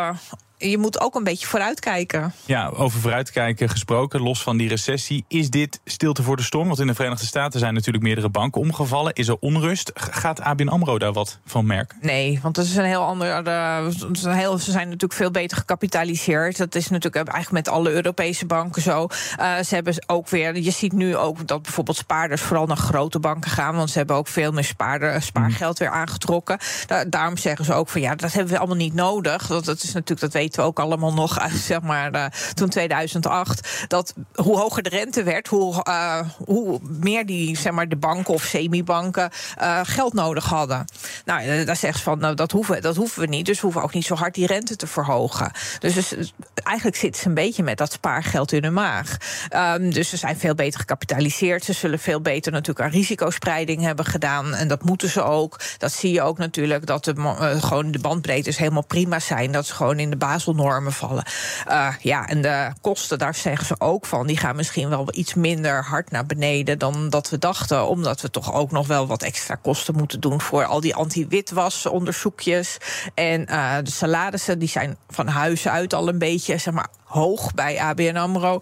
Je 0.69 0.79
moet 0.79 1.01
ook 1.01 1.15
een 1.15 1.25
beetje 1.25 1.47
vooruitkijken. 1.47 2.33
Ja, 2.45 2.69
over 2.69 3.01
vooruitkijken 3.01 3.69
gesproken, 3.69 4.21
los 4.23 4.43
van 4.43 4.57
die 4.57 4.69
recessie. 4.69 5.25
Is 5.29 5.51
dit 5.51 5.81
stilte 5.85 6.23
voor 6.23 6.37
de 6.37 6.43
storm? 6.43 6.67
Want 6.67 6.79
in 6.81 6.87
de 6.87 6.95
Verenigde 6.95 7.27
Staten 7.27 7.61
zijn 7.61 7.75
natuurlijk 7.75 8.05
meerdere 8.05 8.29
banken 8.29 8.61
omgevallen. 8.61 9.12
Is 9.15 9.29
er 9.29 9.37
onrust? 9.41 9.91
Gaat 9.95 10.41
ABN 10.41 10.69
AMRO 10.69 10.99
daar 10.99 11.12
wat 11.12 11.39
van 11.47 11.67
merken? 11.67 11.99
Nee, 12.01 12.39
want 12.43 12.55
dat 12.55 12.65
is 12.65 12.77
een 12.77 12.85
heel 12.85 13.03
ander. 13.05 13.47
eh, 13.47 13.87
een 14.23 14.33
heel, 14.33 14.59
ze 14.59 14.71
zijn 14.71 14.85
natuurlijk 14.85 15.12
veel 15.12 15.31
beter 15.31 15.57
gecapitaliseerd. 15.57 16.57
Dat 16.57 16.75
is 16.75 16.89
natuurlijk 16.89 17.29
eigenlijk 17.29 17.67
met 17.67 17.75
alle 17.75 17.91
Europese 17.91 18.47
banken 18.47 18.83
zo. 18.83 19.07
Eh, 19.37 19.59
ze 19.59 19.75
hebben 19.75 19.95
ook 20.07 20.29
weer. 20.29 20.57
Je 20.57 20.71
ziet 20.71 20.93
nu 20.93 21.17
ook 21.17 21.47
dat 21.47 21.62
bijvoorbeeld 21.62 21.97
spaarders 21.97 22.41
vooral 22.43 22.67
naar 22.67 22.77
grote 22.77 23.19
banken 23.19 23.51
gaan. 23.51 23.75
Want 23.77 23.91
ze 23.91 23.99
hebben 23.99 24.17
ook 24.17 24.29
veel 24.29 24.53
meer 24.53 24.65
spaarder, 24.65 25.23
spaargeld 25.23 25.79
weer 25.79 25.91
aangetrokken. 25.91 26.59
Da- 26.87 27.05
daarom 27.05 27.37
zeggen 27.37 27.64
ze 27.64 27.73
ook 27.75 27.88
van 27.88 28.00
ja, 28.00 28.14
dat 28.14 28.33
hebben 28.33 28.52
we 28.52 28.59
allemaal 28.59 28.76
niet 28.76 28.95
nodig. 28.95 29.47
Dat, 29.47 29.64
dat 29.64 29.83
is 29.83 29.93
natuurlijk, 29.93 30.21
dat 30.21 30.33
weten 30.33 30.50
we 30.57 30.62
ook 30.62 30.78
allemaal 30.78 31.12
nog 31.12 31.38
uit 31.38 31.57
zeg 31.73 31.80
maar 31.80 32.12
eh, 32.12 32.25
toen 32.54 32.69
2008. 32.69 33.85
Dat 33.88 34.14
hoe 34.35 34.59
hoger 34.59 34.83
de 34.83 34.88
rente 34.88 35.23
werd, 35.23 35.49
hoe, 35.49 35.83
eh, 35.83 36.21
hoe 36.45 36.78
meer 36.83 37.26
die 37.26 37.57
zeg 37.57 37.73
maar 37.73 37.88
de 37.88 37.97
banken 37.97 38.35
of 38.35 38.42
semi-banken 38.42 39.30
eh, 39.57 39.80
geld 39.83 40.12
nodig 40.12 40.45
hadden. 40.45 40.85
Nou, 41.25 41.64
daar 41.64 41.76
zegt 41.76 41.97
ze 41.97 42.02
van 42.02 42.19
nou, 42.19 42.35
dat 42.35 42.52
hoeven, 42.52 42.83
dat 42.83 42.97
hoeven 42.97 43.21
we 43.21 43.26
niet. 43.26 43.47
Dus 43.47 43.57
we 43.57 43.62
hoeven 43.62 43.83
ook 43.83 43.95
niet 43.95 44.04
zo 44.04 44.14
hard 44.14 44.35
die 44.35 44.47
rente 44.47 44.76
te 44.76 44.87
verhogen. 44.87 45.50
Dus, 45.78 46.14
eigenlijk 46.62 46.97
zitten 46.97 47.23
ze 47.23 47.28
een 47.28 47.35
beetje 47.35 47.62
met 47.62 47.78
dat 47.78 47.92
spaargeld 47.92 48.52
in 48.52 48.62
hun 48.62 48.73
maag. 48.73 49.16
Ehm, 49.49 49.90
dus 49.90 50.09
ze 50.09 50.16
zijn 50.16 50.38
veel 50.38 50.54
beter 50.54 50.80
gecapitaliseerd. 50.80 51.64
Ze 51.64 51.73
zullen 51.73 51.99
veel 51.99 52.21
beter 52.21 52.52
natuurlijk 52.52 52.87
aan 52.87 52.92
risicospreiding 52.92 53.83
hebben 53.83 54.04
gedaan. 54.04 54.54
En 54.54 54.69
dat 54.69 54.85
moeten 54.85 55.09
ze 55.09 55.23
ook. 55.23 55.61
Dat 55.78 55.92
zie 55.92 56.12
je 56.12 56.23
ook 56.23 56.38
natuurlijk 56.38 56.87
dat 56.87 57.04
de, 57.04 57.14
gewoon 57.61 57.90
de 57.90 57.99
bandbreedtes 57.99 58.57
helemaal 58.57 58.85
prima 58.85 59.19
zijn. 59.19 59.52
Dat 59.52 59.66
ze 59.66 59.75
gewoon 59.75 59.99
in 59.99 60.11
de 60.11 60.16
baselnormen 60.44 60.92
vallen. 60.92 61.25
Eh, 61.66 61.94
ja, 62.00 62.26
en 62.26 62.42
de 62.42 62.73
kosten, 62.80 63.18
daar 63.18 63.35
zeggen 63.35 63.66
ze 63.66 63.75
ook 63.78 64.06
van. 64.06 64.26
Die 64.26 64.37
gaan 64.37 64.56
misschien 64.56 64.88
wel 64.88 65.09
iets 65.12 65.35
minder 65.35 65.85
hard 65.85 66.11
naar 66.11 66.26
beneden 66.26 66.78
dan 66.78 67.09
dat 67.09 67.30
we 67.30 67.38
dachten. 67.38 67.87
Omdat 67.87 68.20
we 68.20 68.30
toch 68.30 68.54
ook 68.54 68.70
nog 68.70 68.87
wel 68.87 69.06
wat 69.06 69.23
extra 69.23 69.54
kosten 69.54 69.97
moeten 69.97 70.20
doen 70.20 70.40
voor 70.40 70.64
al 70.64 70.80
die 70.80 70.94
anti-witwas-onderzoekjes. 70.94 72.76
En 73.14 73.47
eh, 73.47 73.76
de 73.82 73.90
salarissen 73.90 74.59
die 74.59 74.68
zijn 74.68 74.97
van 75.09 75.26
huis 75.26 75.68
uit 75.68 75.94
al 75.94 76.09
een 76.09 76.18
beetje 76.18 76.59
zeg 76.59 76.75
maar, 76.75 76.88
hoog 77.11 77.55
bij 77.55 77.81
ABN 77.81 78.17
AMRO. 78.17 78.59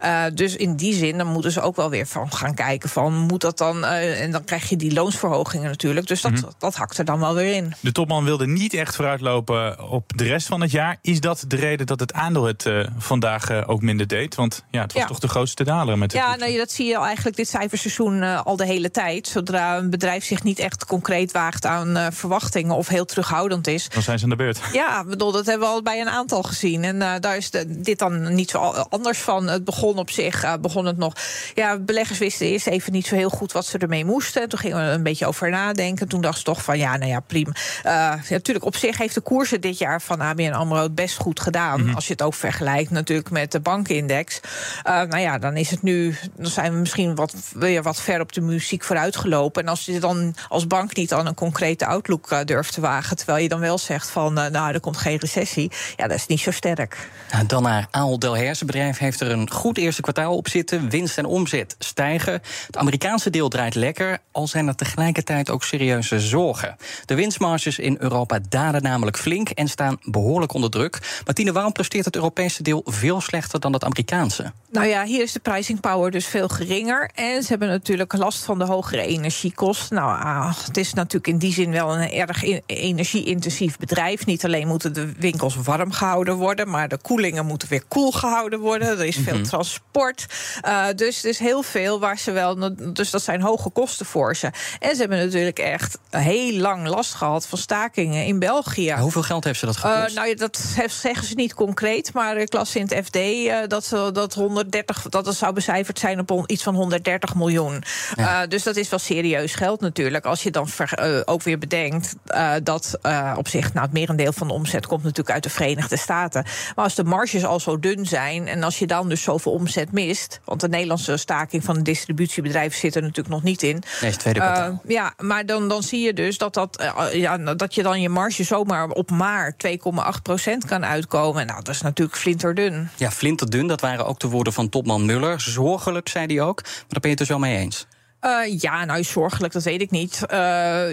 Eh, 0.00 0.22
dus 0.34 0.56
in 0.56 0.76
die 0.76 0.94
zin 0.94 1.18
dan 1.18 1.26
moeten 1.26 1.52
ze 1.52 1.60
ook 1.60 1.76
wel 1.76 1.90
weer 1.90 2.06
van 2.06 2.32
gaan 2.32 2.54
kijken 2.54 2.88
van... 2.88 3.12
moet 3.14 3.40
dat 3.40 3.58
dan... 3.58 3.84
eh, 3.84 4.20
en 4.22 4.30
dan 4.30 4.44
krijg 4.44 4.68
je 4.68 4.76
die 4.76 4.92
loonsverhogingen 4.92 5.68
natuurlijk. 5.70 6.06
Dus 6.06 6.20
dat, 6.20 6.54
dat 6.58 6.74
hakt 6.74 6.98
er 6.98 7.04
dan 7.04 7.18
wel 7.20 7.34
weer 7.34 7.54
in. 7.54 7.72
De 7.80 7.92
topman 7.92 8.24
wilde 8.24 8.46
niet 8.46 8.74
echt 8.74 8.96
vooruitlopen 8.96 9.88
op 9.90 10.12
de 10.16 10.24
rest 10.24 10.46
van 10.46 10.60
het 10.60 10.70
jaar. 10.70 10.98
Is 11.02 11.20
dat 11.20 11.44
de 11.48 11.56
reden 11.56 11.86
dat 11.86 12.00
het 12.00 12.12
aandeel 12.12 12.44
het 12.44 12.66
eh, 12.66 12.86
vandaag 12.98 13.66
ook 13.66 13.82
minder 13.82 14.06
deed? 14.06 14.34
Want 14.34 14.64
ja, 14.70 14.82
het 14.82 14.92
was 14.92 15.02
Ja. 15.02 15.08
toch 15.08 15.18
de 15.18 15.28
grootste 15.28 15.64
daler 15.64 15.98
met 15.98 16.12
het 16.12 16.20
Ja, 16.20 16.36
nee, 16.36 16.56
dat 16.56 16.70
zie 16.72 16.86
je 16.86 16.96
al 16.96 17.04
eigenlijk 17.04 17.36
dit 17.36 17.48
cijferseizoen 17.48 18.44
al 18.44 18.56
de 18.56 18.66
hele 18.66 18.90
tijd. 18.90 19.28
Zodra 19.28 19.76
een 19.76 19.90
bedrijf 19.90 20.24
zich 20.24 20.42
niet 20.42 20.58
echt 20.58 20.84
concreet 20.86 21.32
waagt 21.32 21.66
aan 21.66 22.12
verwachtingen... 22.12 22.74
of 22.76 22.88
heel 22.88 23.04
terughoudend 23.04 23.66
is, 23.66 23.88
Dan 23.88 24.02
zijn 24.02 24.18
ze 24.18 24.24
aan 24.24 24.30
de 24.30 24.36
beurt. 24.36 24.60
Ja, 24.72 25.04
bedoel, 25.04 25.32
dat 25.32 25.46
hebben 25.46 25.68
we 25.68 25.74
al 25.74 25.82
bij 25.82 26.00
een 26.00 26.08
aantal 26.08 26.42
gezien. 26.42 26.84
En 26.84 26.98
daar 27.20 27.36
is 27.36 27.50
de, 27.50 27.80
dit 27.92 28.08
dan 28.08 28.34
niet 28.34 28.50
zo 28.50 28.58
anders 28.88 29.18
van. 29.18 29.48
Het 29.48 29.64
begon 29.64 29.98
op 29.98 30.10
zich, 30.10 30.44
uh, 30.44 30.52
begon 30.60 30.86
het 30.86 30.96
nog. 30.96 31.14
Ja, 31.54 31.78
beleggers 31.78 32.18
wisten 32.18 32.46
eerst 32.46 32.66
even 32.66 32.92
niet 32.92 33.06
zo 33.06 33.14
heel 33.14 33.30
goed 33.30 33.52
wat 33.52 33.66
ze 33.66 33.78
ermee 33.78 34.04
moesten. 34.04 34.48
Toen 34.48 34.58
gingen 34.58 34.76
we 34.76 34.92
een 34.92 35.02
beetje 35.02 35.26
over 35.26 35.50
nadenken. 35.50 36.08
Toen 36.08 36.20
dacht 36.20 36.38
ze 36.38 36.44
toch 36.44 36.62
van 36.62 36.78
ja, 36.78 36.96
nou 36.96 37.10
ja, 37.10 37.20
prima. 37.20 37.52
Uh, 37.86 38.14
natuurlijk, 38.30 38.64
op 38.64 38.76
zich 38.76 38.98
heeft 38.98 39.14
de 39.14 39.20
koersen 39.20 39.60
dit 39.60 39.78
jaar 39.78 40.02
van 40.02 40.20
ABN 40.20 40.52
Amro 40.52 40.82
het 40.82 40.94
best 40.94 41.16
goed 41.16 41.40
gedaan. 41.40 41.80
Mm 41.80 41.86
-hmm. 41.86 41.94
Als 41.94 42.06
je 42.06 42.12
het 42.12 42.22
ook 42.22 42.34
vergelijkt 42.34 42.90
natuurlijk 42.90 43.30
met 43.30 43.52
de 43.52 43.60
bankindex. 43.60 44.40
Uh, 44.86 45.02
nou 45.02 45.18
ja, 45.18 45.38
dan 45.38 45.56
is 45.56 45.70
het 45.70 45.82
nu, 45.82 46.16
dan 46.36 46.50
zijn 46.50 46.72
we 46.72 46.78
misschien 46.78 47.14
wat, 47.14 47.34
weer 47.54 47.82
wat 47.82 48.00
ver 48.00 48.20
op 48.20 48.32
de 48.32 48.40
muziek 48.40 48.84
vooruit 48.84 49.16
gelopen. 49.16 49.62
En 49.62 49.68
als 49.68 49.84
je 49.84 50.00
dan 50.00 50.34
als 50.48 50.66
bank 50.66 50.96
niet 50.96 51.12
aan 51.12 51.26
een 51.26 51.34
concrete 51.34 51.86
outlook 51.86 52.30
uh, 52.30 52.38
durft 52.44 52.72
te 52.72 52.80
wagen, 52.80 53.16
terwijl 53.16 53.42
je 53.42 53.48
dan 53.48 53.60
wel 53.60 53.78
zegt 53.78 54.10
van 54.10 54.38
uh, 54.38 54.46
nou, 54.46 54.72
er 54.72 54.80
komt 54.80 54.96
geen 54.96 55.18
recessie, 55.18 55.70
ja, 55.96 56.06
dat 56.06 56.16
is 56.16 56.26
niet 56.26 56.40
zo 56.40 56.50
sterk. 56.50 57.08
Nou, 57.32 57.46
dan 57.46 57.62
naar 57.62 57.81
Delhaize. 58.18 58.64
Het 58.64 58.66
bedrijf 58.66 58.98
heeft 58.98 59.20
er 59.20 59.30
een 59.30 59.50
goed 59.50 59.78
eerste 59.78 60.02
kwartaal 60.02 60.36
op 60.36 60.48
zitten. 60.48 60.88
Winst 60.88 61.18
en 61.18 61.24
omzet 61.24 61.76
stijgen. 61.78 62.32
Het 62.66 62.76
Amerikaanse 62.76 63.30
deel 63.30 63.48
draait 63.48 63.74
lekker, 63.74 64.18
al 64.30 64.46
zijn 64.46 64.68
er 64.68 64.74
tegelijkertijd 64.74 65.50
ook 65.50 65.64
serieuze 65.64 66.20
zorgen. 66.20 66.76
De 67.04 67.14
winstmarges 67.14 67.78
in 67.78 67.96
Europa 68.00 68.38
dalen 68.48 68.82
namelijk 68.82 69.18
flink 69.18 69.48
en 69.48 69.68
staan 69.68 69.98
behoorlijk 70.02 70.52
onder 70.52 70.70
druk. 70.70 71.20
Martine, 71.24 71.52
waarom 71.52 71.72
presteert 71.72 72.04
het 72.04 72.14
Europese 72.14 72.62
deel 72.62 72.82
veel 72.84 73.20
slechter 73.20 73.60
dan 73.60 73.72
het 73.72 73.84
Amerikaanse? 73.84 74.52
Nou 74.70 74.86
ja, 74.86 75.04
hier 75.04 75.22
is 75.22 75.32
de 75.32 75.40
pricing 75.40 75.80
power 75.80 76.10
dus 76.10 76.26
veel 76.26 76.48
geringer. 76.48 77.10
En 77.14 77.42
ze 77.42 77.48
hebben 77.48 77.68
natuurlijk 77.68 78.12
last 78.12 78.44
van 78.44 78.58
de 78.58 78.64
hogere 78.64 79.06
energiekosten. 79.06 79.96
Nou, 79.96 80.22
ah, 80.22 80.58
het 80.64 80.76
is 80.76 80.92
natuurlijk 80.92 81.26
in 81.26 81.38
die 81.38 81.52
zin 81.52 81.70
wel 81.70 81.98
een 81.98 82.12
erg 82.12 82.42
energie-intensief 82.66 83.78
bedrijf. 83.78 84.26
Niet 84.26 84.44
alleen 84.44 84.66
moeten 84.66 84.94
de 84.94 85.12
winkels 85.18 85.56
warm 85.56 85.92
gehouden 85.92 86.36
worden, 86.36 86.68
maar 86.68 86.88
de 86.88 86.98
koelingen 86.98 87.46
moeten 87.46 87.68
weer 87.72 87.84
koel 87.88 88.12
gehouden 88.12 88.58
worden. 88.58 88.88
Er 88.88 89.04
is 89.04 89.14
veel 89.14 89.32
mm 89.32 89.40
-hmm. 89.40 89.48
transport. 89.48 90.26
Uh, 90.66 90.86
dus 90.96 91.22
er 91.22 91.28
is 91.28 91.38
heel 91.38 91.62
veel 91.62 92.00
waar 92.00 92.18
ze 92.18 92.30
wel. 92.30 92.74
Dus 92.92 93.10
dat 93.10 93.22
zijn 93.22 93.40
hoge 93.40 93.70
kosten 93.70 94.06
voor 94.06 94.36
ze. 94.36 94.50
En 94.78 94.94
ze 94.94 95.00
hebben 95.00 95.18
natuurlijk 95.18 95.58
echt 95.58 95.98
heel 96.10 96.60
lang 96.60 96.86
last 96.86 97.14
gehad 97.14 97.46
van 97.46 97.58
stakingen 97.58 98.24
in 98.24 98.38
België. 98.38 98.88
Maar 98.88 98.98
hoeveel 98.98 99.22
geld 99.22 99.44
heeft 99.44 99.58
ze 99.58 99.66
dat 99.66 99.76
gekost? 99.76 100.08
Uh, 100.08 100.14
nou 100.14 100.28
ja, 100.28 100.34
dat 100.34 100.56
zeggen 100.88 101.26
ze 101.26 101.34
niet 101.34 101.54
concreet, 101.54 102.12
maar 102.12 102.36
ik 102.36 102.52
las 102.52 102.76
in 102.76 102.88
het 102.88 103.06
FD 103.06 103.16
uh, 103.16 103.56
dat 103.66 103.84
ze 103.84 104.10
dat 104.12 104.34
130, 104.34 105.02
dat 105.08 105.26
het 105.26 105.36
zou 105.36 105.52
becijferd 105.52 105.98
zijn 105.98 106.30
op 106.30 106.44
iets 106.46 106.62
van 106.62 106.74
130 106.74 107.34
miljoen. 107.34 107.82
Ja. 108.14 108.46
Dus 108.46 108.62
dat 108.62 108.76
is 108.76 108.88
wel 108.88 108.98
serieus 108.98 109.54
geld 109.54 109.80
natuurlijk. 109.80 110.24
Als 110.24 110.42
je 110.42 110.50
dan 110.50 110.68
ver, 110.68 111.22
ook 111.24 111.42
weer 111.42 111.58
bedenkt 111.58 112.14
dat 112.62 112.98
op 113.36 113.48
zich, 113.48 113.72
nou, 113.72 113.84
het 113.84 113.94
merendeel 113.94 114.32
van 114.32 114.48
de 114.48 114.54
omzet 114.54 114.86
komt 114.86 115.02
natuurlijk 115.02 115.30
uit 115.30 115.42
de 115.42 115.50
Verenigde 115.50 115.96
Staten. 115.96 116.44
Maar 116.74 116.84
als 116.84 116.94
de 116.94 117.04
marges 117.04 117.44
al 117.44 117.60
zo 117.62 117.78
dun 117.78 118.06
zijn 118.06 118.48
en 118.48 118.62
als 118.62 118.78
je 118.78 118.86
dan 118.86 119.08
dus 119.08 119.22
zoveel 119.22 119.52
omzet 119.52 119.92
mist, 119.92 120.40
want 120.44 120.60
de 120.60 120.68
Nederlandse 120.68 121.16
staking 121.16 121.64
van 121.64 121.74
de 121.74 121.82
distributiebedrijven 121.82 122.78
zit 122.78 122.94
er 122.94 123.02
natuurlijk 123.02 123.28
nog 123.28 123.42
niet 123.42 123.62
in. 123.62 123.82
Nee, 124.00 124.10
is 124.10 124.16
tweede 124.16 124.40
kwartaal. 124.40 124.82
ja, 124.86 125.14
maar 125.18 125.46
dan, 125.46 125.68
dan 125.68 125.82
zie 125.82 126.00
je 126.00 126.12
dus 126.12 126.38
dat, 126.38 126.54
dat, 126.54 126.92
ja, 127.12 127.36
dat 127.38 127.74
je 127.74 127.82
dan 127.82 128.00
je 128.00 128.08
marge 128.08 128.44
zomaar 128.44 128.88
op 128.88 129.10
maar 129.10 129.54
2,8 129.66 130.22
procent 130.22 130.64
kan 130.64 130.84
uitkomen. 130.84 131.46
Nou, 131.46 131.62
dat 131.62 131.74
is 131.74 131.80
natuurlijk 131.80 132.18
flinterdun. 132.18 132.88
Ja, 132.96 133.10
flinterdun, 133.10 133.66
dat 133.66 133.80
waren 133.80 134.06
ook 134.06 134.20
de 134.20 134.28
woorden 134.28 134.52
van 134.52 134.68
topman 134.68 135.06
Muller. 135.06 135.40
Zorgelijk, 135.40 136.08
zei 136.08 136.26
hij 136.26 136.40
ook. 136.40 136.62
Maar 136.62 136.72
daar 136.88 137.00
ben 137.00 137.02
je 137.02 137.08
het 137.08 137.18
dus 137.18 137.28
wel 137.28 137.38
mee 137.38 137.56
eens. 137.56 137.86
Uh, 138.26 138.60
ja, 138.60 138.84
nou 138.84 139.04
zorgelijk, 139.04 139.52
dat 139.52 139.62
weet 139.62 139.80
ik 139.80 139.90
niet. 139.90 140.20
Uh, 140.32 140.38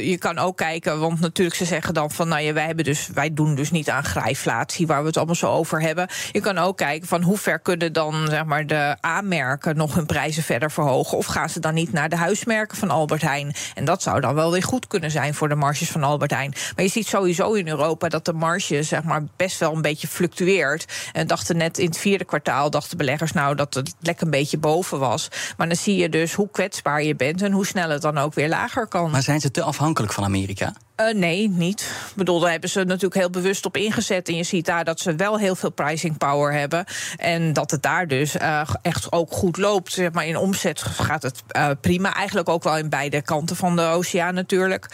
je 0.09 0.17
kan 0.17 0.37
ook 0.37 0.57
kijken, 0.57 0.99
want 0.99 1.19
natuurlijk 1.19 1.57
ze 1.57 1.65
zeggen 1.65 1.93
dan 1.93 2.11
van, 2.11 2.27
nou 2.27 2.41
ja, 2.41 2.53
wij 2.53 2.65
hebben 2.65 2.85
dus, 2.85 3.09
wij 3.13 3.33
doen 3.33 3.55
dus 3.55 3.71
niet 3.71 3.89
aan 3.89 4.03
grijflatie, 4.03 4.87
waar 4.87 5.01
we 5.01 5.07
het 5.07 5.17
allemaal 5.17 5.35
zo 5.35 5.51
over 5.51 5.81
hebben. 5.81 6.07
Je 6.31 6.39
kan 6.39 6.57
ook 6.57 6.77
kijken 6.77 7.07
van 7.07 7.21
hoe 7.21 7.37
ver 7.37 7.59
kunnen 7.59 7.93
dan 7.93 8.27
zeg 8.29 8.45
maar 8.45 8.67
de 8.67 8.97
aanmerken 9.01 9.77
nog 9.77 9.95
hun 9.95 10.05
prijzen 10.05 10.43
verder 10.43 10.71
verhogen, 10.71 11.17
of 11.17 11.25
gaan 11.25 11.49
ze 11.49 11.59
dan 11.59 11.73
niet 11.73 11.91
naar 11.91 12.09
de 12.09 12.15
huismerken 12.15 12.77
van 12.77 12.89
Albert 12.89 13.21
Heijn? 13.21 13.53
En 13.75 13.85
dat 13.85 14.01
zou 14.01 14.21
dan 14.21 14.35
wel 14.35 14.51
weer 14.51 14.63
goed 14.63 14.87
kunnen 14.87 15.11
zijn 15.11 15.33
voor 15.33 15.49
de 15.49 15.55
marges 15.55 15.91
van 15.91 16.03
Albert 16.03 16.31
Heijn. 16.31 16.53
Maar 16.75 16.85
je 16.85 16.91
ziet 16.91 17.07
sowieso 17.07 17.53
in 17.53 17.67
Europa 17.67 18.09
dat 18.09 18.25
de 18.25 18.33
marge 18.33 18.83
zeg 18.83 19.03
maar 19.03 19.23
best 19.35 19.59
wel 19.59 19.75
een 19.75 19.81
beetje 19.81 20.07
fluctueert. 20.07 20.85
En 21.13 21.27
dachten 21.27 21.57
net 21.57 21.77
in 21.77 21.87
het 21.87 21.97
vierde 21.97 22.25
kwartaal 22.25 22.69
dachten 22.69 22.97
beleggers 22.97 23.31
nou 23.31 23.55
dat 23.55 23.73
het 23.73 23.93
lekker 23.99 24.25
een 24.25 24.31
beetje 24.31 24.57
boven 24.57 24.99
was. 24.99 25.27
Maar 25.57 25.67
dan 25.67 25.77
zie 25.77 25.95
je 25.95 26.09
dus 26.09 26.33
hoe 26.33 26.49
kwetsbaar 26.51 27.03
je 27.03 27.17
bent 27.19 27.41
en 27.41 27.51
hoe 27.51 27.65
snel 27.65 27.89
het 27.89 28.01
dan 28.01 28.17
ook 28.17 28.33
weer 28.33 28.49
lager 28.49 28.87
kan. 28.87 29.11
Maar 29.11 29.23
zijn 29.23 29.39
ze 29.39 29.51
te 29.51 29.61
afhankelijk 29.61 30.13
van 30.13 30.23
Amerika? 30.23 30.73
Uh, 30.99 31.13
nee, 31.13 31.49
niet. 31.49 31.81
Ik 31.81 32.15
bedoel, 32.15 32.39
daar 32.39 32.51
hebben 32.51 32.69
ze 32.69 32.83
natuurlijk 32.83 33.15
heel 33.15 33.29
bewust 33.29 33.65
op 33.65 33.77
ingezet. 33.77 34.27
En 34.27 34.35
je 34.35 34.43
ziet 34.43 34.65
daar 34.65 34.83
dat 34.83 34.99
ze 34.99 35.15
wel 35.15 35.37
heel 35.37 35.55
veel 35.55 35.71
pricing 35.71 36.17
power 36.17 36.53
hebben. 36.53 36.85
En 37.17 37.53
dat 37.53 37.71
het 37.71 37.81
daar 37.81 38.07
dus 38.07 38.35
uh, 38.35 38.69
echt 38.81 39.11
ook 39.11 39.31
goed 39.31 39.57
loopt. 39.57 39.93
Zeg 39.93 40.11
maar 40.11 40.25
in 40.25 40.37
omzet 40.37 40.81
gaat 40.81 41.21
het 41.21 41.43
uh, 41.51 41.69
prima. 41.81 42.13
Eigenlijk 42.13 42.49
ook 42.49 42.63
wel 42.63 42.77
in 42.77 42.89
beide 42.89 43.21
kanten 43.21 43.55
van 43.55 43.75
de 43.75 43.81
oceaan 43.81 44.33
natuurlijk. 44.33 44.85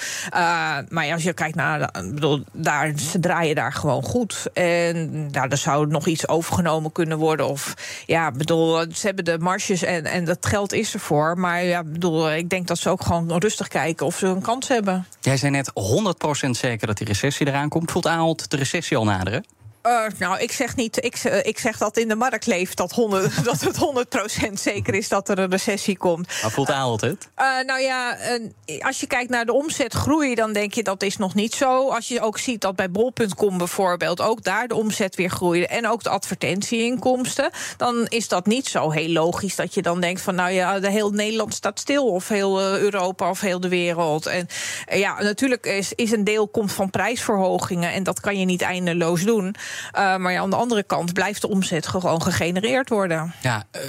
maar 0.89 1.11
als 1.11 1.23
je 1.23 1.33
kijkt 1.33 1.55
naar, 1.55 1.89
bedoel, 2.13 2.43
daar, 2.51 2.93
ze 2.99 3.19
draaien 3.19 3.55
daar 3.55 3.73
gewoon 3.73 4.03
goed. 4.03 4.45
En 4.53 5.29
nou, 5.31 5.55
zou 5.57 5.87
nog 5.87 6.05
iets 6.05 6.27
overgenomen 6.27 6.91
kunnen 6.91 7.17
worden. 7.17 7.47
Of 7.47 7.73
ja, 8.05 8.31
bedoel, 8.31 8.85
ze 8.93 9.05
hebben 9.05 9.25
de 9.25 9.39
marges 9.39 9.83
en, 9.83 10.05
en 10.05 10.25
dat 10.25 10.45
geld 10.45 10.73
is 10.73 10.93
ervoor. 10.93 11.37
Maar 11.37 11.63
ja, 11.63 11.83
bedoel, 11.83 12.31
ik 12.31 12.49
denk 12.49 12.67
dat 12.67 12.77
ze 12.77 12.89
ook 12.89 13.03
gewoon 13.03 13.37
rustig 13.37 13.67
kijken 13.67 14.05
of 14.05 14.17
ze 14.17 14.27
een 14.27 14.41
kans 14.41 14.67
hebben. 14.67 15.05
Jij 15.19 15.37
zei 15.37 15.51
net 15.51 15.71
100% 16.47 16.49
zeker 16.49 16.87
dat 16.87 16.97
die 16.97 17.07
recessie 17.07 17.47
eraan 17.47 17.69
komt. 17.69 17.91
Voelt 17.91 18.07
Ahold 18.07 18.49
de 18.49 18.57
recessie 18.57 18.97
al 18.97 19.03
naderen? 19.03 19.45
Uh, 19.85 20.05
nou, 20.17 20.39
ik 20.39 20.51
zeg 20.51 20.75
niet. 20.75 21.05
Ik, 21.05 21.23
ik, 21.23 21.59
zeg 21.59 21.77
dat 21.77 21.97
in 21.97 22.07
de 22.07 22.15
markt 22.15 22.45
leeft 22.45 22.77
dat, 22.77 22.91
100, 22.91 23.43
dat 23.45 23.61
het 23.61 23.77
100% 24.49 24.53
zeker 24.53 24.93
is 24.93 25.07
dat 25.09 25.29
er 25.29 25.39
een 25.39 25.49
recessie 25.49 25.97
komt. 25.97 26.27
Maar 26.41 26.51
voelt 26.51 26.69
Ahold 26.69 27.01
het? 27.01 27.29
Uh, 27.37 27.45
nou 27.65 27.81
ja, 27.81 28.17
als 28.79 28.99
je 28.99 29.07
kijkt 29.07 29.29
naar 29.29 29.45
de 29.45 29.53
omzetgroei, 29.53 30.35
dan 30.35 30.53
denk 30.53 30.73
je 30.73 30.83
dat 30.83 31.03
is 31.03 31.17
nog 31.17 31.35
niet 31.35 31.53
zo. 31.53 31.89
Als 31.89 32.07
je 32.07 32.21
ook 32.21 32.37
ziet 32.37 32.61
dat 32.61 32.75
bij 32.75 32.91
bol.com 32.91 33.57
bijvoorbeeld 33.57 34.21
ook 34.21 34.43
daar 34.43 34.67
de 34.67 34.75
omzet 34.75 35.15
weer 35.15 35.29
groeide 35.29 35.67
en 35.67 35.87
ook 35.87 36.03
de 36.03 36.09
advertentieinkomsten, 36.09 37.49
dan 37.77 38.05
is 38.05 38.27
dat 38.27 38.45
niet 38.45 38.67
zo 38.67 38.91
heel 38.91 39.09
logisch 39.09 39.55
dat 39.55 39.73
je 39.73 39.81
dan 39.81 40.01
denkt 40.01 40.21
van 40.21 40.35
nou 40.35 40.51
ja, 40.51 40.79
de 40.79 40.89
heel 40.89 41.09
Nederland 41.09 41.53
staat 41.53 41.79
stil 41.79 42.07
of 42.07 42.27
heel 42.27 42.61
Europa 42.61 43.29
of 43.29 43.39
heel 43.39 43.59
de 43.59 43.69
wereld. 43.69 44.25
En 44.25 44.47
ja, 44.93 45.21
natuurlijk 45.21 45.65
is, 45.65 45.93
is 45.93 46.11
een 46.11 46.23
deel 46.23 46.47
komt 46.47 46.71
van 46.71 46.89
prijsverhogingen 46.89 47.91
en 47.91 48.03
dat 48.03 48.19
kan 48.19 48.39
je 48.39 48.45
niet 48.45 48.61
eindeloos 48.61 49.23
doen. 49.23 49.55
Uh, 49.97 50.17
maar 50.17 50.31
ja, 50.31 50.41
aan 50.41 50.49
de 50.49 50.55
andere 50.55 50.83
kant 50.83 51.13
blijft 51.13 51.41
de 51.41 51.49
omzet 51.49 51.87
gewoon 51.87 52.21
gegenereerd 52.21 52.89
worden. 52.89 53.33
Ja, 53.41 53.63
uh, 53.75 53.81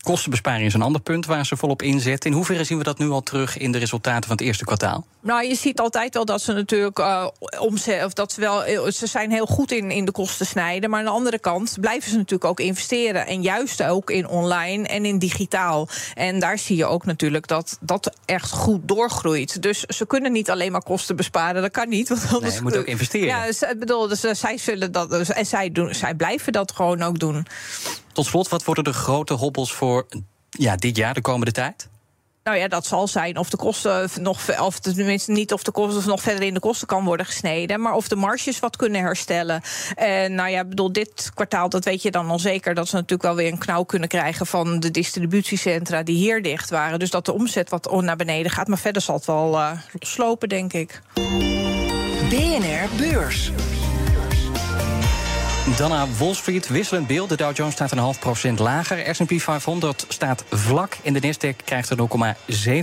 kostenbesparing 0.00 0.66
is 0.66 0.74
een 0.74 0.82
ander 0.82 1.00
punt 1.00 1.26
waar 1.26 1.46
ze 1.46 1.56
volop 1.56 1.82
inzetten. 1.82 2.30
In 2.30 2.36
hoeverre 2.36 2.64
zien 2.64 2.78
we 2.78 2.84
dat 2.84 2.98
nu 2.98 3.08
al 3.08 3.22
terug 3.22 3.58
in 3.58 3.72
de 3.72 3.78
resultaten 3.78 4.28
van 4.28 4.36
het 4.36 4.46
eerste 4.46 4.64
kwartaal? 4.64 5.06
Nou, 5.20 5.46
je 5.46 5.54
ziet 5.54 5.80
altijd 5.80 6.14
wel 6.14 6.24
dat 6.24 6.42
ze 6.42 6.52
natuurlijk 6.52 6.98
uh, 6.98 7.26
omzet, 7.58 8.04
of 8.04 8.12
dat 8.12 8.32
ze 8.32 8.40
wel, 8.40 8.92
ze 8.92 9.06
zijn 9.06 9.30
heel 9.30 9.46
goed 9.46 9.72
in, 9.72 9.90
in 9.90 10.04
de 10.04 10.12
kosten 10.12 10.46
snijden. 10.46 10.90
Maar 10.90 10.98
aan 10.98 11.04
de 11.04 11.10
andere 11.10 11.38
kant 11.38 11.76
blijven 11.80 12.10
ze 12.10 12.16
natuurlijk 12.16 12.50
ook 12.50 12.60
investeren. 12.60 13.26
En 13.26 13.42
juist 13.42 13.82
ook 13.82 14.10
in 14.10 14.28
online 14.28 14.88
en 14.88 15.04
in 15.04 15.18
digitaal. 15.18 15.88
En 16.14 16.38
daar 16.38 16.58
zie 16.58 16.76
je 16.76 16.86
ook 16.86 17.04
natuurlijk 17.04 17.46
dat 17.46 17.78
dat 17.80 18.16
echt 18.24 18.50
goed 18.50 18.88
doorgroeit. 18.88 19.62
Dus 19.62 19.80
ze 19.80 20.06
kunnen 20.06 20.32
niet 20.32 20.50
alleen 20.50 20.72
maar 20.72 20.82
kosten 20.82 21.16
besparen. 21.16 21.62
Dat 21.62 21.70
kan 21.70 21.88
niet. 21.88 22.08
Want 22.08 22.20
anders 22.22 22.42
nee, 22.42 22.54
je 22.54 22.62
moet 22.62 22.76
ook 22.76 22.86
investeren. 22.86 23.26
Ja, 23.26 23.46
dus, 23.46 23.62
ik 23.62 23.78
bedoel, 23.78 24.08
dus, 24.08 24.20
zij 24.20 24.58
zullen 24.58 24.92
dat. 24.92 25.10
Dus, 25.10 25.28
en 25.28 25.46
zij, 25.46 25.72
doen, 25.72 25.94
zij 25.94 26.14
blijven 26.14 26.52
dat 26.52 26.72
gewoon 26.72 27.02
ook 27.02 27.18
doen. 27.18 27.46
Tot 28.12 28.26
slot, 28.26 28.48
wat 28.48 28.64
worden 28.64 28.84
de 28.84 28.92
grote 28.92 29.34
hobbels 29.34 29.72
voor 29.72 30.06
ja, 30.50 30.76
dit 30.76 30.96
jaar, 30.96 31.14
de 31.14 31.20
komende 31.20 31.52
tijd? 31.52 31.88
Nou 32.44 32.56
ja, 32.56 32.68
dat 32.68 32.86
zal 32.86 33.08
zijn 33.08 33.36
of 33.36 33.50
de 33.50 33.56
kosten 33.56 34.10
nog, 34.20 34.60
of 34.60 34.78
tenminste 34.78 35.32
niet 35.32 35.52
of 35.52 35.62
de 35.62 35.70
kosten 35.70 36.08
nog 36.08 36.22
verder 36.22 36.42
in 36.42 36.54
de 36.54 36.60
kosten 36.60 36.86
kan 36.86 37.04
worden 37.04 37.26
gesneden, 37.26 37.80
maar 37.80 37.94
of 37.94 38.08
de 38.08 38.16
marges 38.16 38.58
wat 38.58 38.76
kunnen 38.76 39.00
herstellen. 39.00 39.62
En 39.94 40.34
nou 40.34 40.50
ja, 40.50 40.64
bedoel, 40.64 40.92
dit 40.92 41.30
kwartaal, 41.34 41.68
dat 41.68 41.84
weet 41.84 42.02
je 42.02 42.10
dan 42.10 42.30
al 42.30 42.38
zeker, 42.38 42.74
dat 42.74 42.88
ze 42.88 42.94
natuurlijk 42.94 43.22
wel 43.22 43.34
weer 43.34 43.52
een 43.52 43.58
knauw 43.58 43.82
kunnen 43.82 44.08
krijgen 44.08 44.46
van 44.46 44.80
de 44.80 44.90
distributiecentra 44.90 46.02
die 46.02 46.16
hier 46.16 46.42
dicht 46.42 46.70
waren. 46.70 46.98
Dus 46.98 47.10
dat 47.10 47.24
de 47.24 47.32
omzet 47.32 47.70
wat 47.70 48.00
naar 48.00 48.16
beneden 48.16 48.50
gaat. 48.50 48.68
Maar 48.68 48.78
verder 48.78 49.02
zal 49.02 49.14
het 49.14 49.24
wel 49.24 49.54
uh, 49.54 49.70
slopen, 49.98 50.48
denk 50.48 50.72
ik. 50.72 51.02
BNR 52.28 52.88
Beurs. 52.96 53.50
Dan 55.62 55.90
naar 55.90 56.06
Wall 56.18 56.34
Street, 56.34 56.68
wisselend 56.68 57.06
beeld. 57.06 57.28
De 57.28 57.36
Dow 57.36 57.56
Jones 57.56 57.72
staat 57.72 57.90
een 57.90 57.98
half 57.98 58.18
procent 58.18 58.58
lager. 58.58 59.14
S&P 59.14 59.32
500 59.40 60.04
staat 60.08 60.44
vlak 60.50 60.96
en 61.02 61.12
de 61.12 61.20
Nasdaq 61.20 61.64
krijgt 61.64 61.90
er 61.90 61.96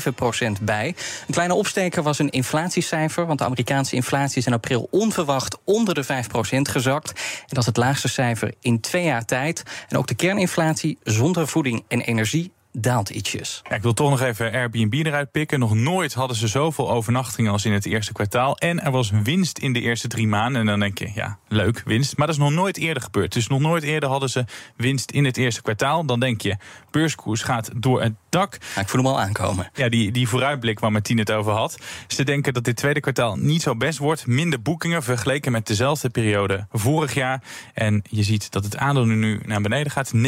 0,7 0.04 0.14
procent 0.16 0.60
bij. 0.60 0.88
Een 1.28 1.34
kleine 1.34 1.54
opsteker 1.54 2.04
was 2.04 2.20
een 2.20 2.30
inflatiecijfer... 2.30 3.26
want 3.26 3.40
de 3.40 3.46
Amerikaanse 3.46 3.96
inflatie 3.96 4.38
is 4.38 4.46
in 4.46 4.54
april 4.54 4.88
onverwacht 4.92 5.58
onder 5.64 5.94
de 5.94 6.04
5 6.04 6.28
procent 6.28 6.68
gezakt. 6.68 7.10
En 7.40 7.48
dat 7.48 7.58
is 7.58 7.66
het 7.66 7.78
laagste 7.78 8.08
cijfer 8.08 8.54
in 8.60 8.80
twee 8.80 9.04
jaar 9.04 9.26
tijd. 9.26 9.64
En 9.90 9.98
ook 9.98 10.08
de 10.08 10.16
kerninflatie 10.16 10.98
zonder 11.04 11.48
voeding 11.48 11.84
en 11.88 12.02
energie 12.02 12.52
daalt 12.80 13.10
ietsjes. 13.10 13.62
Ja, 13.70 13.76
ik 13.76 13.82
wil 13.82 13.94
toch 13.94 14.10
nog 14.10 14.22
even 14.22 14.52
Airbnb 14.52 14.94
eruit 14.94 15.32
pikken. 15.32 15.60
Nog 15.60 15.74
nooit 15.74 16.14
hadden 16.14 16.38
ze 16.38 16.48
zoveel 16.48 16.92
overnachtingen 16.92 17.52
als 17.52 17.66
in 17.66 17.74
het 17.74 17.86
eerste 17.86 18.14
kwartaal. 18.14 18.58
En 18.58 18.84
er 18.84 18.92
was 18.92 19.12
winst 19.24 19.58
in 19.58 19.74
de 19.74 19.82
eerste 19.82 20.08
drie 20.08 20.28
maanden. 20.28 20.62
En 20.62 20.68
dan 20.68 20.80
denk 20.80 20.98
je, 20.98 21.12
ja, 21.14 21.38
leuk, 21.48 21.82
winst. 21.86 22.18
Maar 22.18 22.28
dat 22.28 22.36
is 22.36 22.42
nog 22.42 22.52
nooit 22.52 22.78
eerder 22.78 23.04
gebeurd. 23.04 23.34
Dus 23.34 23.48
nog 23.48 23.60
nooit 23.60 23.84
eerder 23.84 24.10
hadden 24.10 24.30
ze 24.30 24.46
winst 24.76 25.12
in 25.12 25.26
het 25.26 25.38
eerste 25.38 25.62
kwartaal. 25.62 26.06
Dan 26.06 26.20
denk 26.20 26.42
je, 26.42 26.58
beurskoers 26.92 27.42
gaat 27.42 27.70
door 27.76 28.02
het 28.02 28.14
dak. 28.30 28.58
Ja, 28.76 28.82
ik 28.82 28.90
voel 28.90 29.04
hem 29.04 29.12
al 29.12 29.20
aankomen. 29.20 29.70
Ja, 29.74 29.90
die, 29.90 30.12
die 30.12 30.28
vooruitblik 30.28 30.80
waar 30.80 30.92
Martien 30.92 31.18
het 31.18 31.32
over 31.32 31.52
had. 31.52 31.78
Ze 32.08 32.24
denken 32.24 32.54
dat 32.54 32.64
dit 32.64 32.76
tweede 32.76 33.00
kwartaal 33.00 33.36
niet 33.36 33.62
zo 33.62 33.76
best 33.76 33.98
wordt. 33.98 34.28
Minder 34.28 34.62
boekingen 34.62 35.04
vergeleken 35.04 35.52
met 35.52 35.68
dezelfde 35.68 36.10
periode 36.10 36.68
vorig 36.72 37.14
jaar. 37.14 37.44
En 37.74 38.04
je 38.10 38.24
ziet 38.24 38.52
dat 38.52 38.64
het 38.64 38.78
aandeel 38.78 39.06
nu 39.06 39.40
naar 39.46 39.62
beneden 39.62 39.92
gaat. 39.92 40.12
9,6 40.16 40.22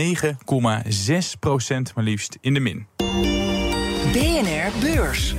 procent 1.39 1.96
maar 1.96 2.03
liefst 2.03 2.38
in 2.41 2.53
de 2.53 2.60
min. 2.60 2.88
BNR 4.13 4.71
Beurs. 4.79 5.36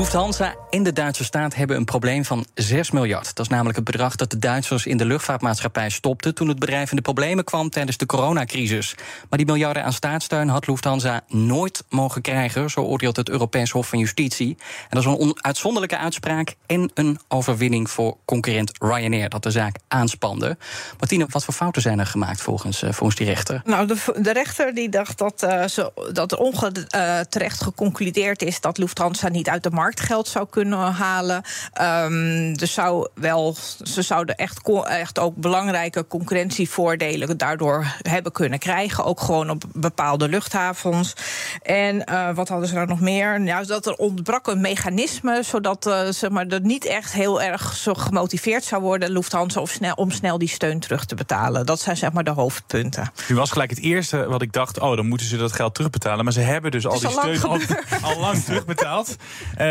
Lufthansa 0.00 0.54
en 0.70 0.82
de 0.82 0.92
Duitse 0.92 1.24
staat 1.24 1.54
hebben 1.54 1.76
een 1.76 1.84
probleem 1.84 2.24
van 2.24 2.46
6 2.54 2.90
miljard. 2.90 3.34
Dat 3.34 3.44
is 3.44 3.50
namelijk 3.50 3.76
het 3.76 3.84
bedrag 3.84 4.16
dat 4.16 4.30
de 4.30 4.38
Duitsers 4.38 4.86
in 4.86 4.96
de 4.96 5.04
luchtvaartmaatschappij 5.04 5.90
stopten 5.90 6.34
toen 6.34 6.48
het 6.48 6.58
bedrijf 6.58 6.90
in 6.90 6.96
de 6.96 7.02
problemen 7.02 7.44
kwam 7.44 7.70
tijdens 7.70 7.96
de 7.96 8.06
coronacrisis. 8.06 8.94
Maar 9.28 9.38
die 9.38 9.46
miljarden 9.46 9.84
aan 9.84 9.92
staatssteun 9.92 10.48
had 10.48 10.66
Lufthansa 10.66 11.20
nooit 11.28 11.84
mogen 11.88 12.22
krijgen, 12.22 12.70
zo 12.70 12.80
oordeelt 12.80 13.16
het 13.16 13.28
Europees 13.28 13.70
Hof 13.70 13.88
van 13.88 13.98
Justitie. 13.98 14.56
En 14.58 15.00
dat 15.00 15.06
is 15.06 15.24
een 15.26 15.38
uitzonderlijke 15.40 15.96
uitspraak 15.96 16.54
en 16.66 16.90
een 16.94 17.18
overwinning 17.28 17.90
voor 17.90 18.16
concurrent 18.24 18.72
Ryanair 18.78 19.28
dat 19.28 19.42
de 19.42 19.50
zaak 19.50 19.76
aanspande. 19.88 20.56
Martine, 20.98 21.26
wat 21.30 21.44
voor 21.44 21.54
fouten 21.54 21.82
zijn 21.82 21.98
er 21.98 22.06
gemaakt 22.06 22.40
volgens, 22.40 22.78
volgens 22.78 23.16
die 23.16 23.26
rechter? 23.26 23.62
Nou, 23.64 23.86
de, 23.86 24.32
rechter 24.32 24.74
die 24.74 24.88
dacht 24.88 25.18
dat, 25.18 25.42
uh, 25.42 25.64
ze, 25.64 26.10
dat 26.12 26.32
er 26.32 26.38
onterecht 26.38 27.60
uh, 27.60 27.66
geconcludeerd 27.66 28.42
is 28.42 28.60
dat 28.60 28.78
Lufthansa 28.78 29.28
niet 29.28 29.48
uit 29.48 29.62
de 29.62 29.70
markt 29.70 29.88
geld 29.98 30.28
zou 30.28 30.46
kunnen 30.50 30.78
halen. 30.78 31.42
Um, 31.82 32.56
dus 32.56 32.72
zou 32.72 33.08
wel, 33.14 33.56
ze 33.82 34.02
zouden 34.02 34.36
echt, 34.36 34.68
echt 34.84 35.18
ook 35.18 35.36
belangrijke 35.36 36.06
concurrentievoordelen 36.06 37.38
daardoor 37.38 37.86
hebben 38.02 38.32
kunnen 38.32 38.58
krijgen. 38.58 39.04
Ook 39.04 39.20
gewoon 39.20 39.50
op 39.50 39.64
bepaalde 39.72 40.28
luchthavens. 40.28 41.12
En 41.62 42.04
uh, 42.10 42.34
wat 42.34 42.48
hadden 42.48 42.68
ze 42.68 42.74
nou 42.74 42.86
nog 42.86 43.00
meer? 43.00 43.40
Nou, 43.40 43.66
dat 43.66 43.86
er 43.86 43.94
ontbrak 43.94 44.46
een 44.46 44.60
mechanisme 44.60 45.42
zodat 45.42 45.86
uh, 45.86 46.00
zeg 46.08 46.30
maar, 46.30 46.46
er 46.46 46.60
niet 46.60 46.84
echt 46.84 47.12
heel 47.12 47.42
erg 47.42 47.76
zo 47.76 47.94
gemotiveerd 47.94 48.64
zou 48.64 48.82
worden, 48.82 49.10
Lufthansa, 49.10 49.60
of 49.60 49.70
snel, 49.70 49.94
om 49.94 50.10
snel 50.10 50.38
die 50.38 50.48
steun 50.48 50.80
terug 50.80 51.04
te 51.04 51.14
betalen. 51.14 51.66
Dat 51.66 51.80
zijn 51.80 51.96
zeg 51.96 52.12
maar 52.12 52.24
de 52.24 52.30
hoofdpunten. 52.30 53.12
Nu 53.28 53.34
was 53.34 53.50
gelijk 53.50 53.70
het 53.70 53.80
eerste 53.80 54.26
wat 54.26 54.42
ik 54.42 54.52
dacht: 54.52 54.78
oh, 54.80 54.96
dan 54.96 55.06
moeten 55.06 55.26
ze 55.26 55.36
dat 55.36 55.52
geld 55.52 55.74
terugbetalen. 55.74 56.24
Maar 56.24 56.32
ze 56.32 56.40
hebben 56.40 56.70
dus 56.70 56.86
al 56.86 56.98
die 56.98 57.06
al 57.06 57.12
steun 57.12 57.42
al, 57.42 57.58
al, 58.14 58.20
lang 58.20 58.44
terugbetaald. 58.44 59.16
Uh, 59.58 59.66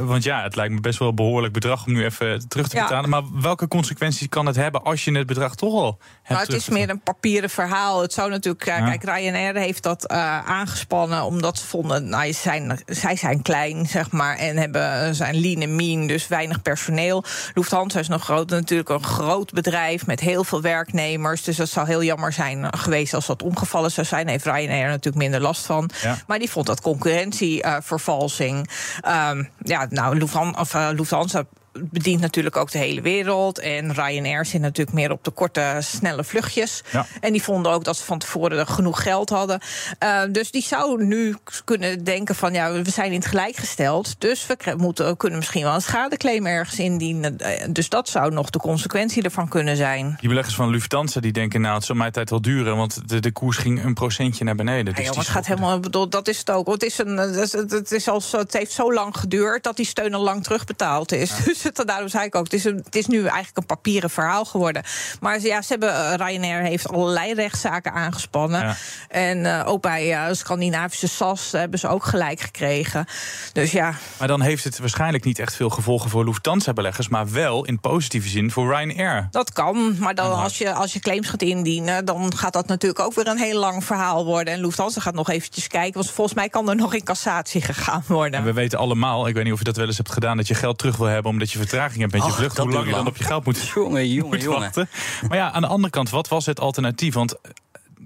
want 0.00 0.22
ja, 0.22 0.42
het 0.42 0.56
lijkt 0.56 0.74
me 0.74 0.80
best 0.80 0.98
wel 0.98 1.08
een 1.08 1.14
behoorlijk 1.14 1.52
bedrag 1.52 1.86
om 1.86 1.92
nu 1.92 2.04
even 2.04 2.48
terug 2.48 2.68
te 2.68 2.76
betalen. 2.76 3.10
Ja. 3.10 3.20
Maar 3.20 3.40
welke 3.40 3.68
consequenties 3.68 4.28
kan 4.28 4.46
het 4.46 4.56
hebben 4.56 4.82
als 4.82 5.04
je 5.04 5.16
het 5.16 5.26
bedrag 5.26 5.54
toch 5.54 5.72
al 5.72 5.98
hebt? 6.22 6.28
Nou, 6.28 6.40
het 6.40 6.52
is 6.52 6.68
meer 6.68 6.90
een 6.90 7.00
papieren 7.00 7.50
verhaal. 7.50 8.02
Het 8.02 8.12
zou 8.12 8.30
natuurlijk. 8.30 8.64
Ja. 8.64 8.84
Kijk, 8.84 9.04
Ryanair 9.04 9.54
heeft 9.54 9.82
dat 9.82 10.10
uh, 10.12 10.38
aangespannen 10.48 11.22
omdat 11.22 11.58
ze 11.58 11.66
vonden. 11.66 12.08
Nou, 12.08 12.32
zijn, 12.32 12.78
zij 12.86 13.16
zijn 13.16 13.42
klein, 13.42 13.86
zeg 13.86 14.10
maar. 14.10 14.36
En 14.36 14.56
hebben, 14.56 15.14
zijn 15.14 15.40
lean 15.40 15.60
en 15.60 15.76
mean, 15.76 16.06
dus 16.06 16.28
weinig 16.28 16.62
personeel. 16.62 17.24
Lufthansa 17.54 17.98
is 17.98 18.08
nog 18.08 18.24
groot, 18.24 18.50
natuurlijk 18.50 18.88
een 18.88 19.04
groot 19.04 19.52
bedrijf 19.52 20.06
met 20.06 20.20
heel 20.20 20.44
veel 20.44 20.60
werknemers. 20.60 21.42
Dus 21.42 21.56
dat 21.56 21.68
zou 21.68 21.86
heel 21.86 22.02
jammer 22.02 22.32
zijn 22.32 22.76
geweest 22.76 23.14
als 23.14 23.26
dat 23.26 23.42
omgevallen 23.42 23.90
zou 23.90 24.06
zijn. 24.06 24.28
Heeft 24.28 24.44
Ryanair 24.44 24.88
natuurlijk 24.88 25.16
minder 25.16 25.40
last 25.40 25.66
van. 25.66 25.90
Ja. 26.02 26.16
Maar 26.26 26.38
die 26.38 26.50
vond 26.50 26.66
dat 26.66 26.80
concurrentievervalsing. 26.80 28.70
Uh, 29.06 29.30
ja, 29.66 29.86
nou, 29.90 30.14
Lufthansa, 30.14 30.60
of, 30.60 30.74
uh, 30.74 30.92
Lufthansa 30.96 31.44
bedient 31.80 32.20
natuurlijk 32.20 32.56
ook 32.56 32.70
de 32.70 32.78
hele 32.78 33.00
wereld. 33.00 33.58
En 33.58 33.92
Ryanair 33.92 34.46
zit 34.46 34.60
natuurlijk 34.60 34.96
meer 34.96 35.10
op 35.10 35.24
de 35.24 35.30
korte, 35.30 35.76
snelle 35.80 36.24
vluchtjes. 36.24 36.82
Ja. 36.92 37.06
En 37.20 37.32
die 37.32 37.42
vonden 37.42 37.72
ook 37.72 37.84
dat 37.84 37.96
ze 37.96 38.04
van 38.04 38.18
tevoren 38.18 38.66
genoeg 38.66 39.02
geld 39.02 39.30
hadden. 39.30 39.60
Uh, 40.02 40.22
dus 40.30 40.50
die 40.50 40.62
zou 40.62 41.04
nu 41.04 41.36
kunnen 41.64 42.04
denken 42.04 42.34
van... 42.34 42.52
ja, 42.52 42.72
we 42.72 42.90
zijn 42.90 43.12
in 43.12 43.18
het 43.18 43.26
gelijk 43.26 43.56
gesteld... 43.56 44.14
dus 44.18 44.46
we 44.46 44.74
moeten, 44.76 45.16
kunnen 45.16 45.38
misschien 45.38 45.62
wel 45.62 45.74
een 45.74 45.82
schadeclaim 45.82 46.46
ergens 46.46 46.78
indienen. 46.78 47.38
Dus 47.72 47.88
dat 47.88 48.08
zou 48.08 48.32
nog 48.32 48.50
de 48.50 48.58
consequentie 48.58 49.22
ervan 49.22 49.48
kunnen 49.48 49.76
zijn. 49.76 50.16
Die 50.20 50.28
beleggers 50.28 50.54
van 50.54 50.70
Lufthansa 50.70 51.20
die 51.20 51.32
denken... 51.32 51.60
nou, 51.60 51.74
het 51.74 51.84
zal 51.84 51.96
mijn 51.96 52.12
tijd 52.12 52.30
wel 52.30 52.42
duren... 52.42 52.76
want 52.76 53.08
de, 53.08 53.20
de 53.20 53.32
koers 53.32 53.56
ging 53.56 53.84
een 53.84 53.94
procentje 53.94 54.44
naar 54.44 54.54
beneden. 54.54 54.94
Dus 54.94 55.04
ja, 55.04 55.12
het 55.12 55.28
gaat 55.28 55.46
helemaal, 55.46 55.80
bedoel, 55.80 56.08
dat 56.08 56.28
is 56.28 56.38
het 56.38 56.50
ook. 56.50 56.66
Het, 56.66 56.82
is 56.82 56.98
een, 56.98 57.16
het, 57.16 57.92
is 57.92 58.08
als, 58.08 58.32
het 58.32 58.52
heeft 58.52 58.72
zo 58.72 58.92
lang 58.92 59.16
geduurd... 59.16 59.62
dat 59.62 59.76
die 59.76 59.86
steun 59.86 60.14
al 60.14 60.22
lang 60.22 60.42
terugbetaald 60.42 61.12
is. 61.12 61.30
Ja. 61.30 61.42
Dus 61.54 61.63
het, 61.72 61.82
daarom 61.86 62.08
zei 62.08 62.24
ik 62.24 62.34
ook, 62.34 62.44
het 62.44 62.52
is, 62.52 62.64
een, 62.64 62.80
het 62.84 62.96
is 62.96 63.06
nu 63.06 63.18
eigenlijk 63.18 63.56
een 63.56 63.66
papieren 63.66 64.10
verhaal 64.10 64.44
geworden. 64.44 64.82
Maar 65.20 65.40
ja, 65.40 65.62
ze 65.62 65.68
hebben, 65.68 65.88
uh, 65.88 66.14
Ryanair 66.16 66.62
heeft 66.62 66.88
allerlei 66.88 67.34
rechtszaken 67.34 67.92
aangespannen. 67.92 68.60
Ja. 68.60 68.76
En 69.08 69.38
uh, 69.38 69.62
ook 69.66 69.82
bij 69.82 70.10
uh, 70.10 70.32
Scandinavische 70.32 71.08
SAS 71.08 71.52
hebben 71.52 71.78
ze 71.78 71.88
ook 71.88 72.04
gelijk 72.04 72.40
gekregen. 72.40 73.06
Dus 73.52 73.72
ja. 73.72 73.94
Maar 74.18 74.28
dan 74.28 74.40
heeft 74.40 74.64
het 74.64 74.78
waarschijnlijk 74.78 75.24
niet 75.24 75.38
echt 75.38 75.54
veel 75.54 75.70
gevolgen 75.70 76.10
voor 76.10 76.24
Lufthansa-beleggers... 76.24 77.08
maar 77.08 77.30
wel 77.30 77.64
in 77.64 77.80
positieve 77.80 78.28
zin 78.28 78.50
voor 78.50 78.74
Ryanair. 78.74 79.28
Dat 79.30 79.52
kan, 79.52 79.96
maar 79.98 80.14
dan 80.14 80.32
als 80.32 80.58
je, 80.58 80.72
als 80.72 80.92
je 80.92 81.00
claims 81.00 81.28
gaat 81.28 81.42
indienen... 81.42 82.04
dan 82.04 82.36
gaat 82.36 82.52
dat 82.52 82.66
natuurlijk 82.66 83.00
ook 83.00 83.14
weer 83.14 83.26
een 83.26 83.38
heel 83.38 83.58
lang 83.58 83.84
verhaal 83.84 84.24
worden. 84.24 84.54
En 84.54 84.60
Lufthansa 84.60 85.00
gaat 85.00 85.14
nog 85.14 85.30
eventjes 85.30 85.66
kijken, 85.66 85.94
want 85.94 86.10
volgens 86.10 86.36
mij 86.36 86.48
kan 86.48 86.68
er 86.68 86.76
nog 86.76 86.94
in 86.94 87.04
cassatie 87.04 87.60
gegaan 87.60 88.04
worden. 88.06 88.38
En 88.38 88.44
we 88.44 88.52
weten 88.52 88.78
allemaal, 88.78 89.28
ik 89.28 89.34
weet 89.34 89.44
niet 89.44 89.52
of 89.52 89.58
je 89.58 89.64
dat 89.64 89.76
wel 89.76 89.86
eens 89.86 89.96
hebt 89.96 90.12
gedaan... 90.12 90.36
dat 90.36 90.46
je 90.46 90.54
geld 90.54 90.78
terug 90.78 90.96
wil 90.96 91.06
hebben 91.06 91.30
omdat 91.30 91.52
je 91.52 91.53
vertraging 91.58 92.00
hebt 92.00 92.12
met 92.12 92.24
je 92.24 92.30
vlucht. 92.32 92.58
Hoe 92.58 92.70
lang 92.70 92.86
je 92.86 92.92
dan 92.92 93.06
op 93.06 93.16
je 93.16 93.24
geld 93.24 93.44
moet, 93.44 93.68
Jongen, 93.74 94.08
jongen, 94.08 94.30
moet 94.32 94.42
jongen. 94.42 94.60
wachten. 94.60 94.88
Maar 95.28 95.36
ja, 95.38 95.50
aan 95.50 95.62
de 95.62 95.68
andere 95.68 95.90
kant, 95.90 96.10
wat 96.10 96.28
was 96.28 96.46
het 96.46 96.60
alternatief? 96.60 97.14
Want 97.14 97.34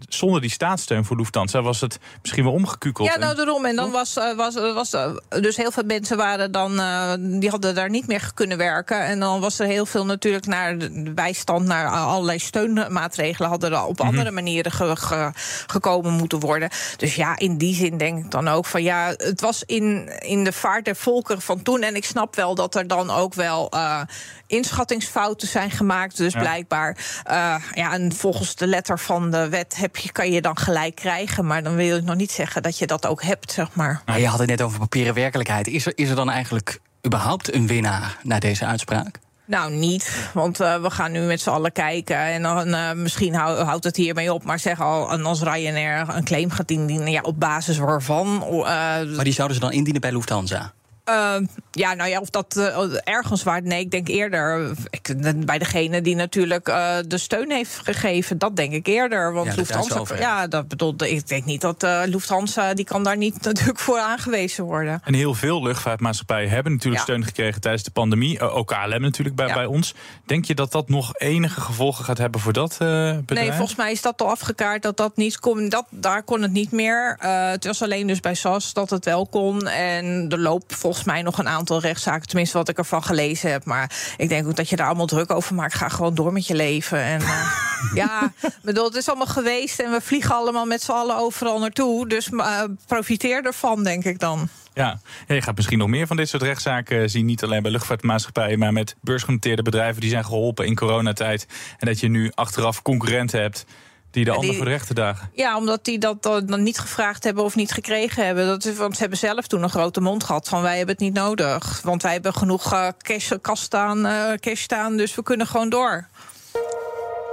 zonder 0.09 0.40
die 0.40 0.51
staatssteun 0.51 1.05
voor 1.05 1.16
Lufthansa 1.16 1.62
was 1.62 1.81
het 1.81 1.99
misschien 2.23 2.44
wel 2.44 2.53
omgekukeld. 2.53 3.09
Ja, 3.09 3.18
nou 3.18 3.35
daarom. 3.37 3.64
En 3.64 3.77
dan 3.77 3.90
was, 3.90 4.16
eh, 4.16 4.37
was, 4.37 4.55
was 4.55 4.92
eh, 4.92 5.11
dus 5.29 5.57
heel 5.57 5.71
veel 5.71 5.83
mensen 5.85 6.16
waren 6.16 6.53
dan, 6.53 6.81
eh, 6.81 7.12
die 7.18 7.51
hadden 7.51 7.75
daar 7.75 7.90
niet 7.90 8.07
meer 8.07 8.31
kunnen 8.35 8.59
werken. 8.59 9.05
En 9.05 9.21
dan 9.21 9.40
was 9.40 9.59
er 9.59 9.66
heel 9.66 9.87
veel 9.87 10.05
natuurlijk 10.07 10.47
naar 10.47 10.79
de 10.79 11.12
bijstand, 11.14 11.66
naar 11.66 11.88
allerlei 11.88 12.38
steunmaatregelen, 12.38 13.49
hadden 13.51 13.73
er 13.73 13.85
op 13.85 14.01
andere 14.01 14.31
manieren 14.31 14.73
ge- 14.73 14.97
ge- 14.97 15.31
gekomen 15.66 16.12
moeten 16.12 16.40
worden. 16.40 16.71
Dus 16.97 17.14
ja, 17.14 17.37
in 17.38 17.57
die 17.59 17.75
zin 17.75 17.97
denk 17.99 18.25
ik 18.25 18.31
dan 18.31 18.49
ook 18.49 18.66
van 18.66 18.83
ja, 18.83 19.14
het 19.16 19.40
was 19.40 19.62
in, 19.66 20.12
in 20.18 20.44
de 20.44 20.53
vaart 20.53 20.85
der 20.85 20.97
volkeren 20.97 21.42
van 21.42 21.62
toen. 21.62 21.83
En 21.83 21.94
ik 21.97 22.05
snap 22.05 22.37
wel 22.37 22.55
dat 22.55 22.75
er 22.75 22.87
dan 22.87 23.11
ook 23.11 23.35
wel 23.35 23.71
eh, 23.71 24.01
inschattingsfouten 24.47 25.49
zijn 25.49 25.71
gemaakt. 25.71 26.16
Dus 26.16 26.33
Ja. 26.33 26.38
blijkbaar, 26.40 26.97
eh, 27.25 27.55
ja, 27.75 27.92
en 27.92 28.12
volgens 28.14 28.55
de 28.55 28.66
letter 28.66 28.99
van 28.99 29.31
de 29.31 29.49
wet 29.49 29.77
heb 29.77 29.97
je, 29.99 30.13
kan 30.13 30.31
je 30.31 30.41
dan 30.41 30.57
gelijk 30.57 30.95
krijgen. 30.95 31.47
Maar 31.47 31.63
dan 31.63 31.75
wil 31.75 31.97
ik 31.97 32.05
nog 32.05 32.17
niet 32.17 32.33
zeggen 32.33 32.63
dat 32.63 32.79
je 32.79 32.87
dat 32.87 33.07
ook 33.07 33.23
hebt, 33.23 33.53
zeg 33.53 33.75
maar. 33.75 34.03
Maar 34.07 34.21
je 34.21 34.27
had 34.27 34.39
het 34.39 34.49
net 34.49 34.63
over 34.63 34.79
papieren 34.79 35.15
werkelijkheid. 35.15 35.67
Is 35.67 35.87
er, 35.87 35.93
is 35.95 36.09
er 36.09 36.17
dan 36.17 36.31
eigenlijk 36.31 36.81
überhaupt 37.07 37.55
een 37.55 37.67
winnaar 37.67 38.19
na 38.23 38.39
deze 38.39 38.67
uitspraak? 38.67 39.19
Nou, 39.45 39.73
niet. 39.73 40.31
Want 40.35 40.61
uh, 40.61 40.83
we 40.83 40.91
gaan 40.91 41.13
nu 41.13 41.21
met 41.21 41.41
z'n 41.41 41.51
allen 41.51 41.73
kijken. 41.73 42.17
En 42.17 42.43
dan 42.43 42.69
uh, 42.69 42.93
misschien 42.93 43.35
hou, 43.35 43.63
houdt 43.63 43.85
het 43.85 43.97
hiermee 43.97 44.33
op. 44.33 44.45
Maar 44.45 44.59
zeg 44.59 44.81
al, 44.81 45.11
en 45.13 45.25
als 45.25 45.43
Ryanair 45.43 46.09
een 46.09 46.25
claim 46.25 46.51
gaat 46.51 46.71
indienen, 46.71 47.11
ja, 47.11 47.21
op 47.21 47.41
basis 47.41 47.79
waarvan. 47.79 48.45
Uh, 48.51 48.63
Maar 48.63 49.25
die 49.25 49.33
zouden 49.33 49.57
ze 49.57 49.63
dan 49.63 49.73
indienen 49.73 50.01
bij 50.01 50.13
Lufthansa? 50.13 50.73
Uh, 51.09 51.35
ja, 51.71 51.94
nou 51.94 52.11
ja, 52.11 52.21
of 52.21 52.31
dat 52.31 52.55
uh, 52.59 52.77
ergens 53.05 53.42
waar. 53.42 53.62
Nee, 53.62 53.81
ik 53.81 53.90
denk 53.90 54.09
eerder 54.09 54.71
ik, 54.90 55.14
bij 55.47 55.59
degene 55.59 56.01
die 56.03 56.14
natuurlijk 56.14 56.68
uh, 56.68 56.97
de 57.07 57.18
steun 57.18 57.51
heeft 57.51 57.81
gegeven. 57.85 58.38
Dat 58.38 58.57
denk 58.57 58.73
ik 58.73 58.87
eerder. 58.87 59.33
Want 59.33 59.47
Ja, 59.47 59.53
de 59.53 59.59
Lufthansa. 59.59 60.16
Ja, 60.18 60.47
dat 60.47 60.68
bedoelt. 60.68 61.03
Ik 61.03 61.29
denk 61.29 61.44
niet 61.44 61.61
dat 61.61 61.83
uh, 61.83 62.01
Lufthansa. 62.05 62.75
die 62.75 62.85
kan 62.85 63.03
daar 63.05 63.16
niet 63.16 63.42
natuurlijk 63.44 63.79
voor 63.79 63.99
aangewezen 63.99 64.64
worden. 64.64 65.01
En 65.05 65.14
heel 65.14 65.35
veel 65.35 65.62
luchtvaartmaatschappijen 65.62 66.51
hebben 66.51 66.73
natuurlijk 66.73 67.07
Ja. 67.07 67.12
steun 67.12 67.25
gekregen 67.25 67.61
tijdens 67.61 67.83
de 67.83 67.90
pandemie. 67.90 68.35
Uh, 68.38 68.57
ook 68.57 68.66
KLM 68.66 69.01
natuurlijk 69.01 69.37
bij, 69.37 69.47
Ja. 69.47 69.55
bij 69.55 69.66
ons. 69.66 69.94
Denk 70.27 70.44
je 70.44 70.55
dat 70.55 70.73
dat 70.73 70.88
nog 70.88 71.14
enige 71.16 71.61
gevolgen 71.61 72.05
gaat 72.05 72.18
hebben 72.18 72.40
voor 72.40 72.53
dat 72.53 72.73
uh, 72.73 72.79
bedrijf? 72.79 73.27
Nee, 73.49 73.53
volgens 73.53 73.77
mij 73.77 73.92
is 73.92 74.03
dat 74.03 74.23
al 74.23 74.29
afgekaart 74.31 74.83
dat 74.83 74.97
dat 74.97 75.16
niet 75.16 75.38
kon. 75.38 75.68
Dat, 75.68 75.85
daar 75.90 76.23
kon 76.23 76.42
het 76.42 76.53
niet 76.53 76.73
meer. 76.73 77.18
Uh, 77.25 77.51
het 77.51 77.64
was 77.64 77.83
alleen 77.83 78.07
dus 78.07 78.21
bij 78.21 78.35
SAS 78.35 78.73
dat 78.73 78.90
het 78.90 79.05
wel 79.05 79.27
kon. 79.27 79.66
En 79.68 80.27
er 80.29 80.38
loopt 80.38 80.75
volgens 80.75 80.98
mij 81.05 81.23
nog 81.23 81.39
een 81.39 81.49
aantal 81.49 81.81
rechtszaken. 81.81 82.27
Tenminste, 82.27 82.59
wat 82.59 82.69
ik 82.69 82.79
ervan 82.79 83.03
gelezen 83.03 83.51
heb. 83.51 83.65
Maar 83.65 84.15
ik 84.17 84.29
denk 84.29 84.47
ook 84.47 84.57
dat 84.57 84.69
je 84.69 84.77
daar 84.77 84.87
allemaal 84.87 85.07
druk 85.07 85.31
over 85.33 85.55
maakt. 85.55 85.75
Ga 85.75 85.89
gewoon 85.89 86.15
door 86.15 86.33
met 86.33 86.47
je 86.47 86.55
leven. 86.55 87.03
En 87.03 87.21
uh, 87.21 87.53
ja, 87.95 88.33
bedoel, 88.63 88.85
het 88.85 88.95
is 88.95 89.09
allemaal 89.09 89.27
geweest. 89.27 89.81
En 89.81 89.91
we 89.91 90.01
vliegen 90.01 90.35
allemaal 90.35 90.67
met 90.67 90.83
z'n 90.83 90.91
allen 90.91 91.17
overal 91.17 91.59
naartoe. 91.59 92.09
Dus 92.09 92.29
uh, 92.29 92.63
profiteer 92.87 93.45
ervan, 93.45 93.85
denk 93.85 94.05
ik 94.05 94.19
dan. 94.19 94.49
Ja. 94.75 95.01
ja, 95.27 95.35
je 95.35 95.43
gaat 95.43 95.57
misschien 95.57 95.79
nog 95.79 95.89
meer 95.89 96.07
van 96.07 96.17
dit 96.17 96.29
soort 96.29 96.43
rechtszaken 96.43 97.11
zien. 97.11 97.27
Niet 97.27 97.43
alleen 97.43 97.63
bij 97.63 97.71
luchtvaartmaatschappijen, 97.71 98.59
maar 98.59 98.73
met 98.73 98.97
beursgenoteerde 99.01 99.63
bedrijven 99.63 100.01
die 100.01 100.11
zijn 100.11 100.25
geholpen 100.25 100.67
in 100.67 100.75
coronatijd. 100.75 101.47
En 101.79 101.87
dat 101.87 102.01
je 102.01 102.09
nu 102.09 102.31
achteraf 102.35 102.83
concurrenten 102.83 103.41
hebt 103.41 103.65
Die 104.11 104.25
de 104.25 104.31
Ja, 104.31 104.37
ander 104.37 104.55
voor 104.55 104.64
de 104.64 104.71
rechter 104.71 104.94
dagen. 104.94 105.31
Ja, 105.33 105.57
omdat 105.57 105.85
die 105.85 105.99
dat 105.99 106.23
dan 106.23 106.62
niet 106.62 106.79
gevraagd 106.79 107.25
hebben 107.25 107.44
of 107.44 107.55
niet 107.55 107.73
gekregen 107.73 108.27
hebben. 108.27 108.47
Dat 108.47 108.64
is, 108.64 108.77
want 108.77 108.94
ze 108.94 109.01
hebben 109.01 109.18
zelf 109.18 109.47
toen 109.47 109.62
een 109.62 109.71
grote 109.71 110.01
mond 110.01 110.25
gehad 110.25 110.49
van 110.49 110.62
wij 110.62 110.77
hebben 110.77 110.94
het 110.94 111.05
niet 111.05 111.14
nodig. 111.14 111.81
Want 111.83 112.03
wij 112.03 112.12
hebben 112.12 112.35
genoeg 112.35 112.73
eh, 112.73 112.88
cash, 112.99 113.33
kast 113.40 113.62
staan, 113.62 114.07
eh, 114.07 114.33
cash 114.40 114.61
staan, 114.61 114.97
dus 114.97 115.14
we 115.14 115.23
kunnen 115.23 115.47
gewoon 115.47 115.68
door. 115.68 116.09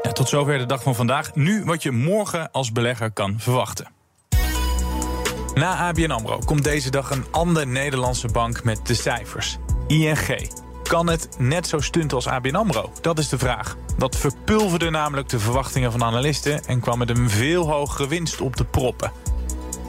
Ja, 0.02 0.12
tot 0.12 0.30
zover 0.30 0.58
de 0.58 0.66
dag 0.66 0.84
van 0.84 0.96
vandaag. 0.96 1.36
Nu 1.36 1.64
wat 1.64 1.84
je 1.84 1.92
morgen 1.92 2.52
als 2.52 2.72
belegger 2.72 3.12
kan 3.12 3.36
verwachten. 3.40 3.88
Na 5.54 5.76
ABN 5.76 6.12
AMRO 6.12 6.40
komt 6.46 6.64
deze 6.64 6.90
dag 6.90 7.12
een 7.12 7.26
andere 7.32 7.66
Nederlandse 7.66 8.28
bank 8.28 8.64
met 8.64 8.88
de 8.88 8.94
cijfers. 8.94 9.58
ING. 9.88 10.65
Kan 10.88 11.10
het 11.10 11.30
net 11.38 11.68
zo 11.68 11.80
stunten 11.80 12.18
als 12.18 12.28
ABN 12.28 12.56
AMRO? 12.56 12.92
Dat 13.02 13.20
is 13.20 13.30
de 13.30 13.38
vraag. 13.38 13.76
Dat 13.98 14.18
verpulverde 14.18 14.90
namelijk 14.90 15.30
de 15.30 15.40
verwachtingen 15.40 15.92
van 15.92 16.04
analisten... 16.04 16.66
en 16.66 16.80
kwam 16.80 16.98
met 16.98 17.10
een 17.10 17.30
veel 17.30 17.70
hogere 17.70 18.08
winst 18.08 18.42
op 18.42 18.56
de 18.56 18.66
proppen. 18.66 19.12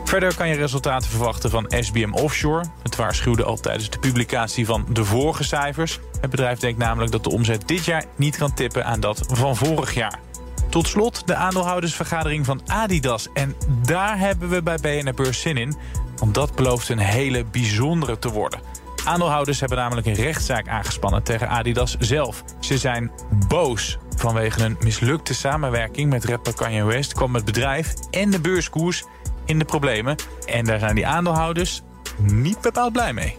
Verder 0.05 0.35
kan 0.35 0.49
je 0.49 0.55
resultaten 0.55 1.11
verwachten 1.11 1.51
van 1.51 1.73
SBM 1.81 2.13
Offshore. 2.13 2.65
Het 2.83 2.97
waarschuwde 2.97 3.45
al 3.45 3.57
tijdens 3.57 3.91
de 3.91 3.99
publicatie 3.99 4.67
van 4.67 4.87
de 4.89 5.05
vorige 5.05 5.45
cijfers. 5.45 6.01
Het 6.21 6.31
bedrijf 6.31 6.59
denkt 6.59 6.79
namelijk 6.79 7.13
dat 7.13 7.25
de 7.25 7.31
omzet 7.31 7.69
dit 7.69 7.85
jaar 7.85 8.05
niet 8.17 8.37
kan 8.37 8.55
tippen 8.55 8.85
aan 8.85 9.01
dat 9.01 9.21
van 9.29 9.57
vorig 9.57 9.95
jaar. 9.95 10.21
Tot 10.69 10.89
slot 10.89 11.27
de 11.27 11.35
aandeelhoudersvergadering 11.35 12.45
van 12.45 12.61
Adidas. 12.67 13.29
En 13.35 13.55
daar 13.83 14.19
hebben 14.19 14.49
we 14.49 14.63
bij 14.63 14.77
BNR 14.77 15.15
Beurs 15.15 15.41
zin 15.41 15.57
in. 15.57 15.77
Want 16.17 16.35
dat 16.35 16.55
belooft 16.55 16.89
een 16.89 16.99
hele 16.99 17.45
bijzondere 17.45 18.19
te 18.19 18.31
worden. 18.31 18.61
Aandeelhouders 19.07 19.61
hebben 19.61 19.79
namelijk 19.79 20.07
een 20.07 20.15
rechtszaak 20.15 20.69
aangespannen 20.69 21.23
tegen 21.23 21.49
Adidas 21.49 21.97
zelf. 21.99 22.45
Ze 22.61 22.79
zijn 22.79 23.11
boos. 23.49 23.99
Vanwege 24.17 24.65
een 24.65 24.77
mislukte 24.81 25.35
samenwerking 25.35 26.11
met 26.11 26.25
rapper 26.25 26.55
Kanye 26.55 26.85
West... 26.85 27.13
kwam 27.13 27.35
het 27.35 27.45
bedrijf 27.45 27.95
en 28.11 28.31
de 28.31 28.41
beurskoers 28.41 29.05
in 29.45 29.59
de 29.59 29.65
problemen. 29.65 30.17
En 30.47 30.65
daar 30.65 30.79
zijn 30.79 30.95
die 30.95 31.07
aandeelhouders 31.07 31.83
niet 32.19 32.61
bepaald 32.61 32.93
blij 32.93 33.13
mee. 33.13 33.37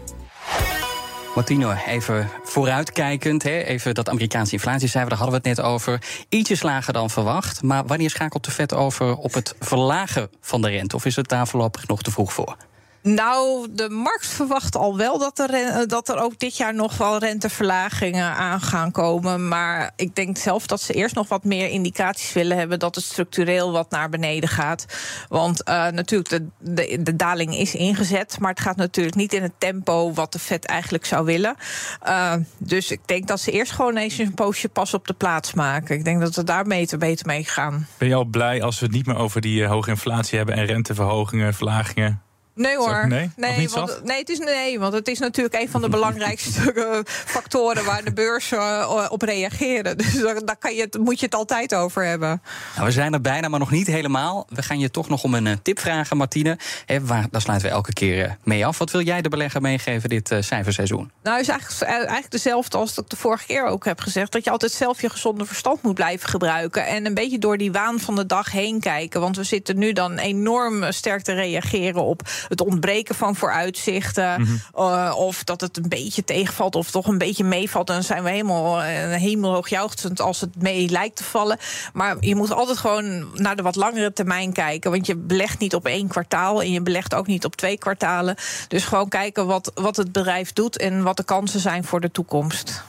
Martino, 1.34 1.72
even 1.86 2.30
vooruitkijkend. 2.44 3.42
Hè? 3.42 3.62
Even 3.62 3.94
dat 3.94 4.08
Amerikaanse 4.08 4.52
inflatiecijfer, 4.52 5.10
daar 5.10 5.18
hadden 5.18 5.42
we 5.42 5.48
het 5.48 5.58
net 5.58 5.66
over. 5.66 6.02
Ietsjes 6.28 6.62
lager 6.62 6.92
dan 6.92 7.10
verwacht. 7.10 7.62
Maar 7.62 7.86
wanneer 7.86 8.10
schakelt 8.10 8.44
de 8.44 8.50
Fed 8.50 8.74
over 8.74 9.16
op 9.16 9.34
het 9.34 9.54
verlagen 9.60 10.30
van 10.40 10.62
de 10.62 10.68
rente? 10.68 10.96
Of 10.96 11.04
is 11.04 11.16
het 11.16 11.28
daar 11.28 11.48
voorlopig 11.48 11.86
nog 11.86 12.02
te 12.02 12.10
vroeg 12.10 12.32
voor? 12.32 12.56
Nou, 13.02 13.68
de 13.70 13.88
markt 13.88 14.26
verwacht 14.26 14.76
al 14.76 14.96
wel 14.96 15.18
dat 15.18 15.38
er, 15.38 15.50
ren- 15.50 15.88
dat 15.88 16.08
er 16.08 16.20
ook 16.20 16.38
dit 16.38 16.56
jaar 16.56 16.74
nog 16.74 16.96
wel 16.96 17.18
renteverlagingen 17.18 18.34
aan 18.34 18.60
gaan 18.60 18.90
komen. 18.90 19.48
Maar 19.48 19.92
ik 19.96 20.14
denk 20.14 20.36
zelf 20.36 20.66
dat 20.66 20.80
ze 20.80 20.92
eerst 20.92 21.14
nog 21.14 21.28
wat 21.28 21.44
meer 21.44 21.68
indicaties 21.68 22.32
willen 22.32 22.56
hebben 22.56 22.78
dat 22.78 22.94
het 22.94 23.04
structureel 23.04 23.72
wat 23.72 23.90
naar 23.90 24.08
beneden 24.08 24.48
gaat. 24.48 24.86
Want 25.28 25.62
eh, 25.62 25.86
natuurlijk, 25.86 26.44
de, 26.58 26.98
de, 27.02 27.16
daling 27.16 27.56
is 27.56 27.74
ingezet, 27.74 28.38
maar 28.38 28.50
het 28.50 28.60
gaat 28.60 28.76
natuurlijk 28.76 29.16
niet 29.16 29.32
in 29.32 29.42
het 29.42 29.54
tempo 29.58 30.12
wat 30.12 30.32
de 30.32 30.38
Fed 30.38 30.64
eigenlijk 30.64 31.04
zou 31.04 31.24
willen. 31.24 31.56
Eh, 32.00 32.34
dus 32.58 32.90
ik 32.90 33.00
denk 33.04 33.26
dat 33.28 33.40
ze 33.40 33.50
eerst 33.50 33.72
gewoon 33.72 33.96
eens 33.96 34.18
een 34.18 34.34
poosje 34.34 34.68
pas 34.68 34.94
op 34.94 35.06
de 35.06 35.14
plaats 35.14 35.54
maken. 35.54 35.96
Ik 35.96 36.04
denk 36.04 36.20
dat 36.20 36.34
we 36.34 36.44
daar 36.44 36.64
beter, 36.64 36.98
beter 36.98 37.26
mee 37.26 37.44
gaan. 37.44 37.86
Ben 37.98 38.08
je 38.08 38.14
al 38.14 38.24
blij 38.24 38.62
als 38.62 38.78
we 38.78 38.86
het 38.86 38.94
niet 38.94 39.06
meer 39.06 39.16
over 39.16 39.40
die 39.40 39.62
eh, 39.62 39.70
hoge 39.70 39.90
inflatie 39.90 40.36
hebben... 40.36 40.54
en 40.54 40.64
renteverhogingen, 40.64 41.54
verlagingen? 41.54 42.22
Nee 42.58 42.76
hoor. 42.76 43.08
nee? 43.08 43.30
Niet 43.56 43.70
want, 43.70 44.00
nee, 44.04 44.18
het 44.18 44.28
is, 44.28 44.38
nee, 44.38 44.78
want 44.78 44.92
het 44.92 45.08
is 45.08 45.18
natuurlijk 45.18 45.54
een 45.54 45.68
van 45.68 45.80
de 45.80 45.88
belangrijkste 45.98 46.72
eh, 46.72 46.98
factoren 47.04 47.84
waar 47.84 48.04
de 48.04 48.12
beurzen 48.12 48.58
eh, 48.58 49.06
op 49.08 49.22
reageren. 49.22 49.96
Dus 50.08 50.22
daar, 50.44 50.56
kan 50.56 50.74
je 50.74 50.80
het, 50.80 50.98
moet 50.98 51.20
je 51.20 51.24
het 51.24 51.34
altijd 51.34 51.74
over 51.74 52.04
hebben. 52.04 52.42
Nou, 52.74 52.86
we 52.86 52.92
zijn 52.92 53.12
er 53.12 53.20
bijna, 53.20 53.48
maar 53.48 53.58
nog 53.58 53.70
niet 53.70 53.86
helemaal. 53.86 54.46
We 54.48 54.62
gaan 54.62 54.78
je 54.78 54.90
toch 54.90 55.08
nog 55.08 55.24
om 55.24 55.34
een 55.34 55.46
eh, 55.46 55.52
tip 55.62 55.78
vragen, 55.78 56.16
Martine. 56.16 56.58
Hè, 56.86 57.00
waar, 57.00 57.26
daar 57.30 57.40
sluiten 57.40 57.68
we 57.68 57.74
elke 57.74 57.92
keer 57.92 58.36
mee 58.44 58.66
af. 58.66 58.78
Wat 58.78 58.90
wil 58.90 59.00
jij 59.00 59.22
de 59.22 59.28
belegger 59.28 59.60
meegeven 59.60 60.08
dit 60.08 60.36
cijferseizoen? 60.40 61.10
Nou, 61.22 61.40
is 61.40 61.48
eigenlijk, 61.48 61.92
eigenlijk 61.92 62.30
dezelfde 62.30 62.76
als 62.76 62.94
dat 62.94 63.04
ik 63.04 63.10
de 63.10 63.16
vorige 63.16 63.46
keer 63.46 63.64
ook 63.64 63.84
heb 63.84 64.00
gezegd. 64.00 64.32
Dat 64.32 64.44
je 64.44 64.50
altijd 64.50 64.72
zelf 64.72 65.00
je 65.00 65.10
gezonde 65.10 65.44
verstand 65.44 65.82
moet 65.82 65.94
blijven 65.94 66.28
gebruiken. 66.28 66.86
En 66.86 67.06
een 67.06 67.14
beetje 67.14 67.38
door 67.38 67.58
die 67.58 67.72
waan 67.72 68.00
van 68.00 68.16
de 68.16 68.26
dag 68.26 68.52
heen 68.52 68.80
kijken. 68.80 69.20
Want 69.20 69.36
we 69.36 69.44
zitten 69.44 69.78
nu 69.78 69.92
dan 69.92 70.18
enorm 70.18 70.92
sterk 70.92 71.22
te 71.22 71.32
reageren 71.32 72.02
op 72.02 72.28
het 72.48 72.60
ontbreken 72.60 73.14
van 73.14 73.36
vooruitzichten. 73.36 74.46
Eh, 74.74 75.14
of 75.16 75.44
dat 75.44 75.60
het 75.60 75.76
een 75.76 75.88
beetje 75.88 76.24
tegenvalt 76.24 76.74
of 76.74 76.90
toch 76.90 77.06
een 77.06 77.18
beetje 77.18 77.44
meevalt. 77.44 77.86
Dan 77.86 78.02
zijn 78.02 78.22
we 78.22 78.30
helemaal 78.30 78.78
uh, 78.78 78.84
hemelhoog 79.14 79.68
juichend 79.68 80.20
als 80.20 80.40
het 80.40 80.62
mee 80.62 80.88
lijkt 80.88 81.16
te 81.16 81.24
vallen. 81.24 81.58
Maar 81.92 82.16
je 82.20 82.34
moet 82.34 82.52
altijd 82.52 82.78
gewoon 82.78 83.28
naar 83.34 83.56
de 83.56 83.62
wat 83.62 83.76
langere 83.76 84.12
termijn 84.12 84.52
kijken. 84.52 84.90
Want 84.90 85.06
je 85.06 85.16
belegt 85.16 85.58
niet 85.58 85.74
op 85.74 85.86
één 85.86 86.08
kwartaal. 86.08 86.62
En 86.62 86.72
je 86.72 86.82
belegt 86.82 87.14
ook 87.14 87.26
niet 87.26 87.44
op 87.44 87.56
twee 87.56 87.78
kwartalen. 87.78 88.36
Dus 88.68 88.84
gewoon 88.84 89.08
kijken 89.08 89.46
wat, 89.46 89.70
wat 89.74 89.96
het 89.96 90.12
bedrijf 90.12 90.52
doet 90.52 90.78
en 90.78 91.02
wat 91.02 91.16
de 91.16 91.24
kansen 91.24 91.60
zijn 91.60 91.84
voor 91.84 92.00
de 92.00 92.10
toekomst. 92.10 92.82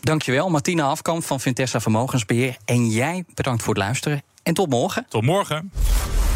Dankjewel, 0.00 0.50
Martine 0.50 0.82
Afkamp 0.82 1.24
van 1.24 1.40
Vintessa 1.40 1.80
Vermogensbeheer. 1.80 2.56
En 2.64 2.88
jij 2.88 3.24
bedankt 3.34 3.62
voor 3.62 3.74
het 3.74 3.82
luisteren. 3.82 4.22
En 4.42 4.54
tot 4.54 4.68
morgen. 4.68 5.06
Tot 5.08 5.22
morgen. 5.22 5.70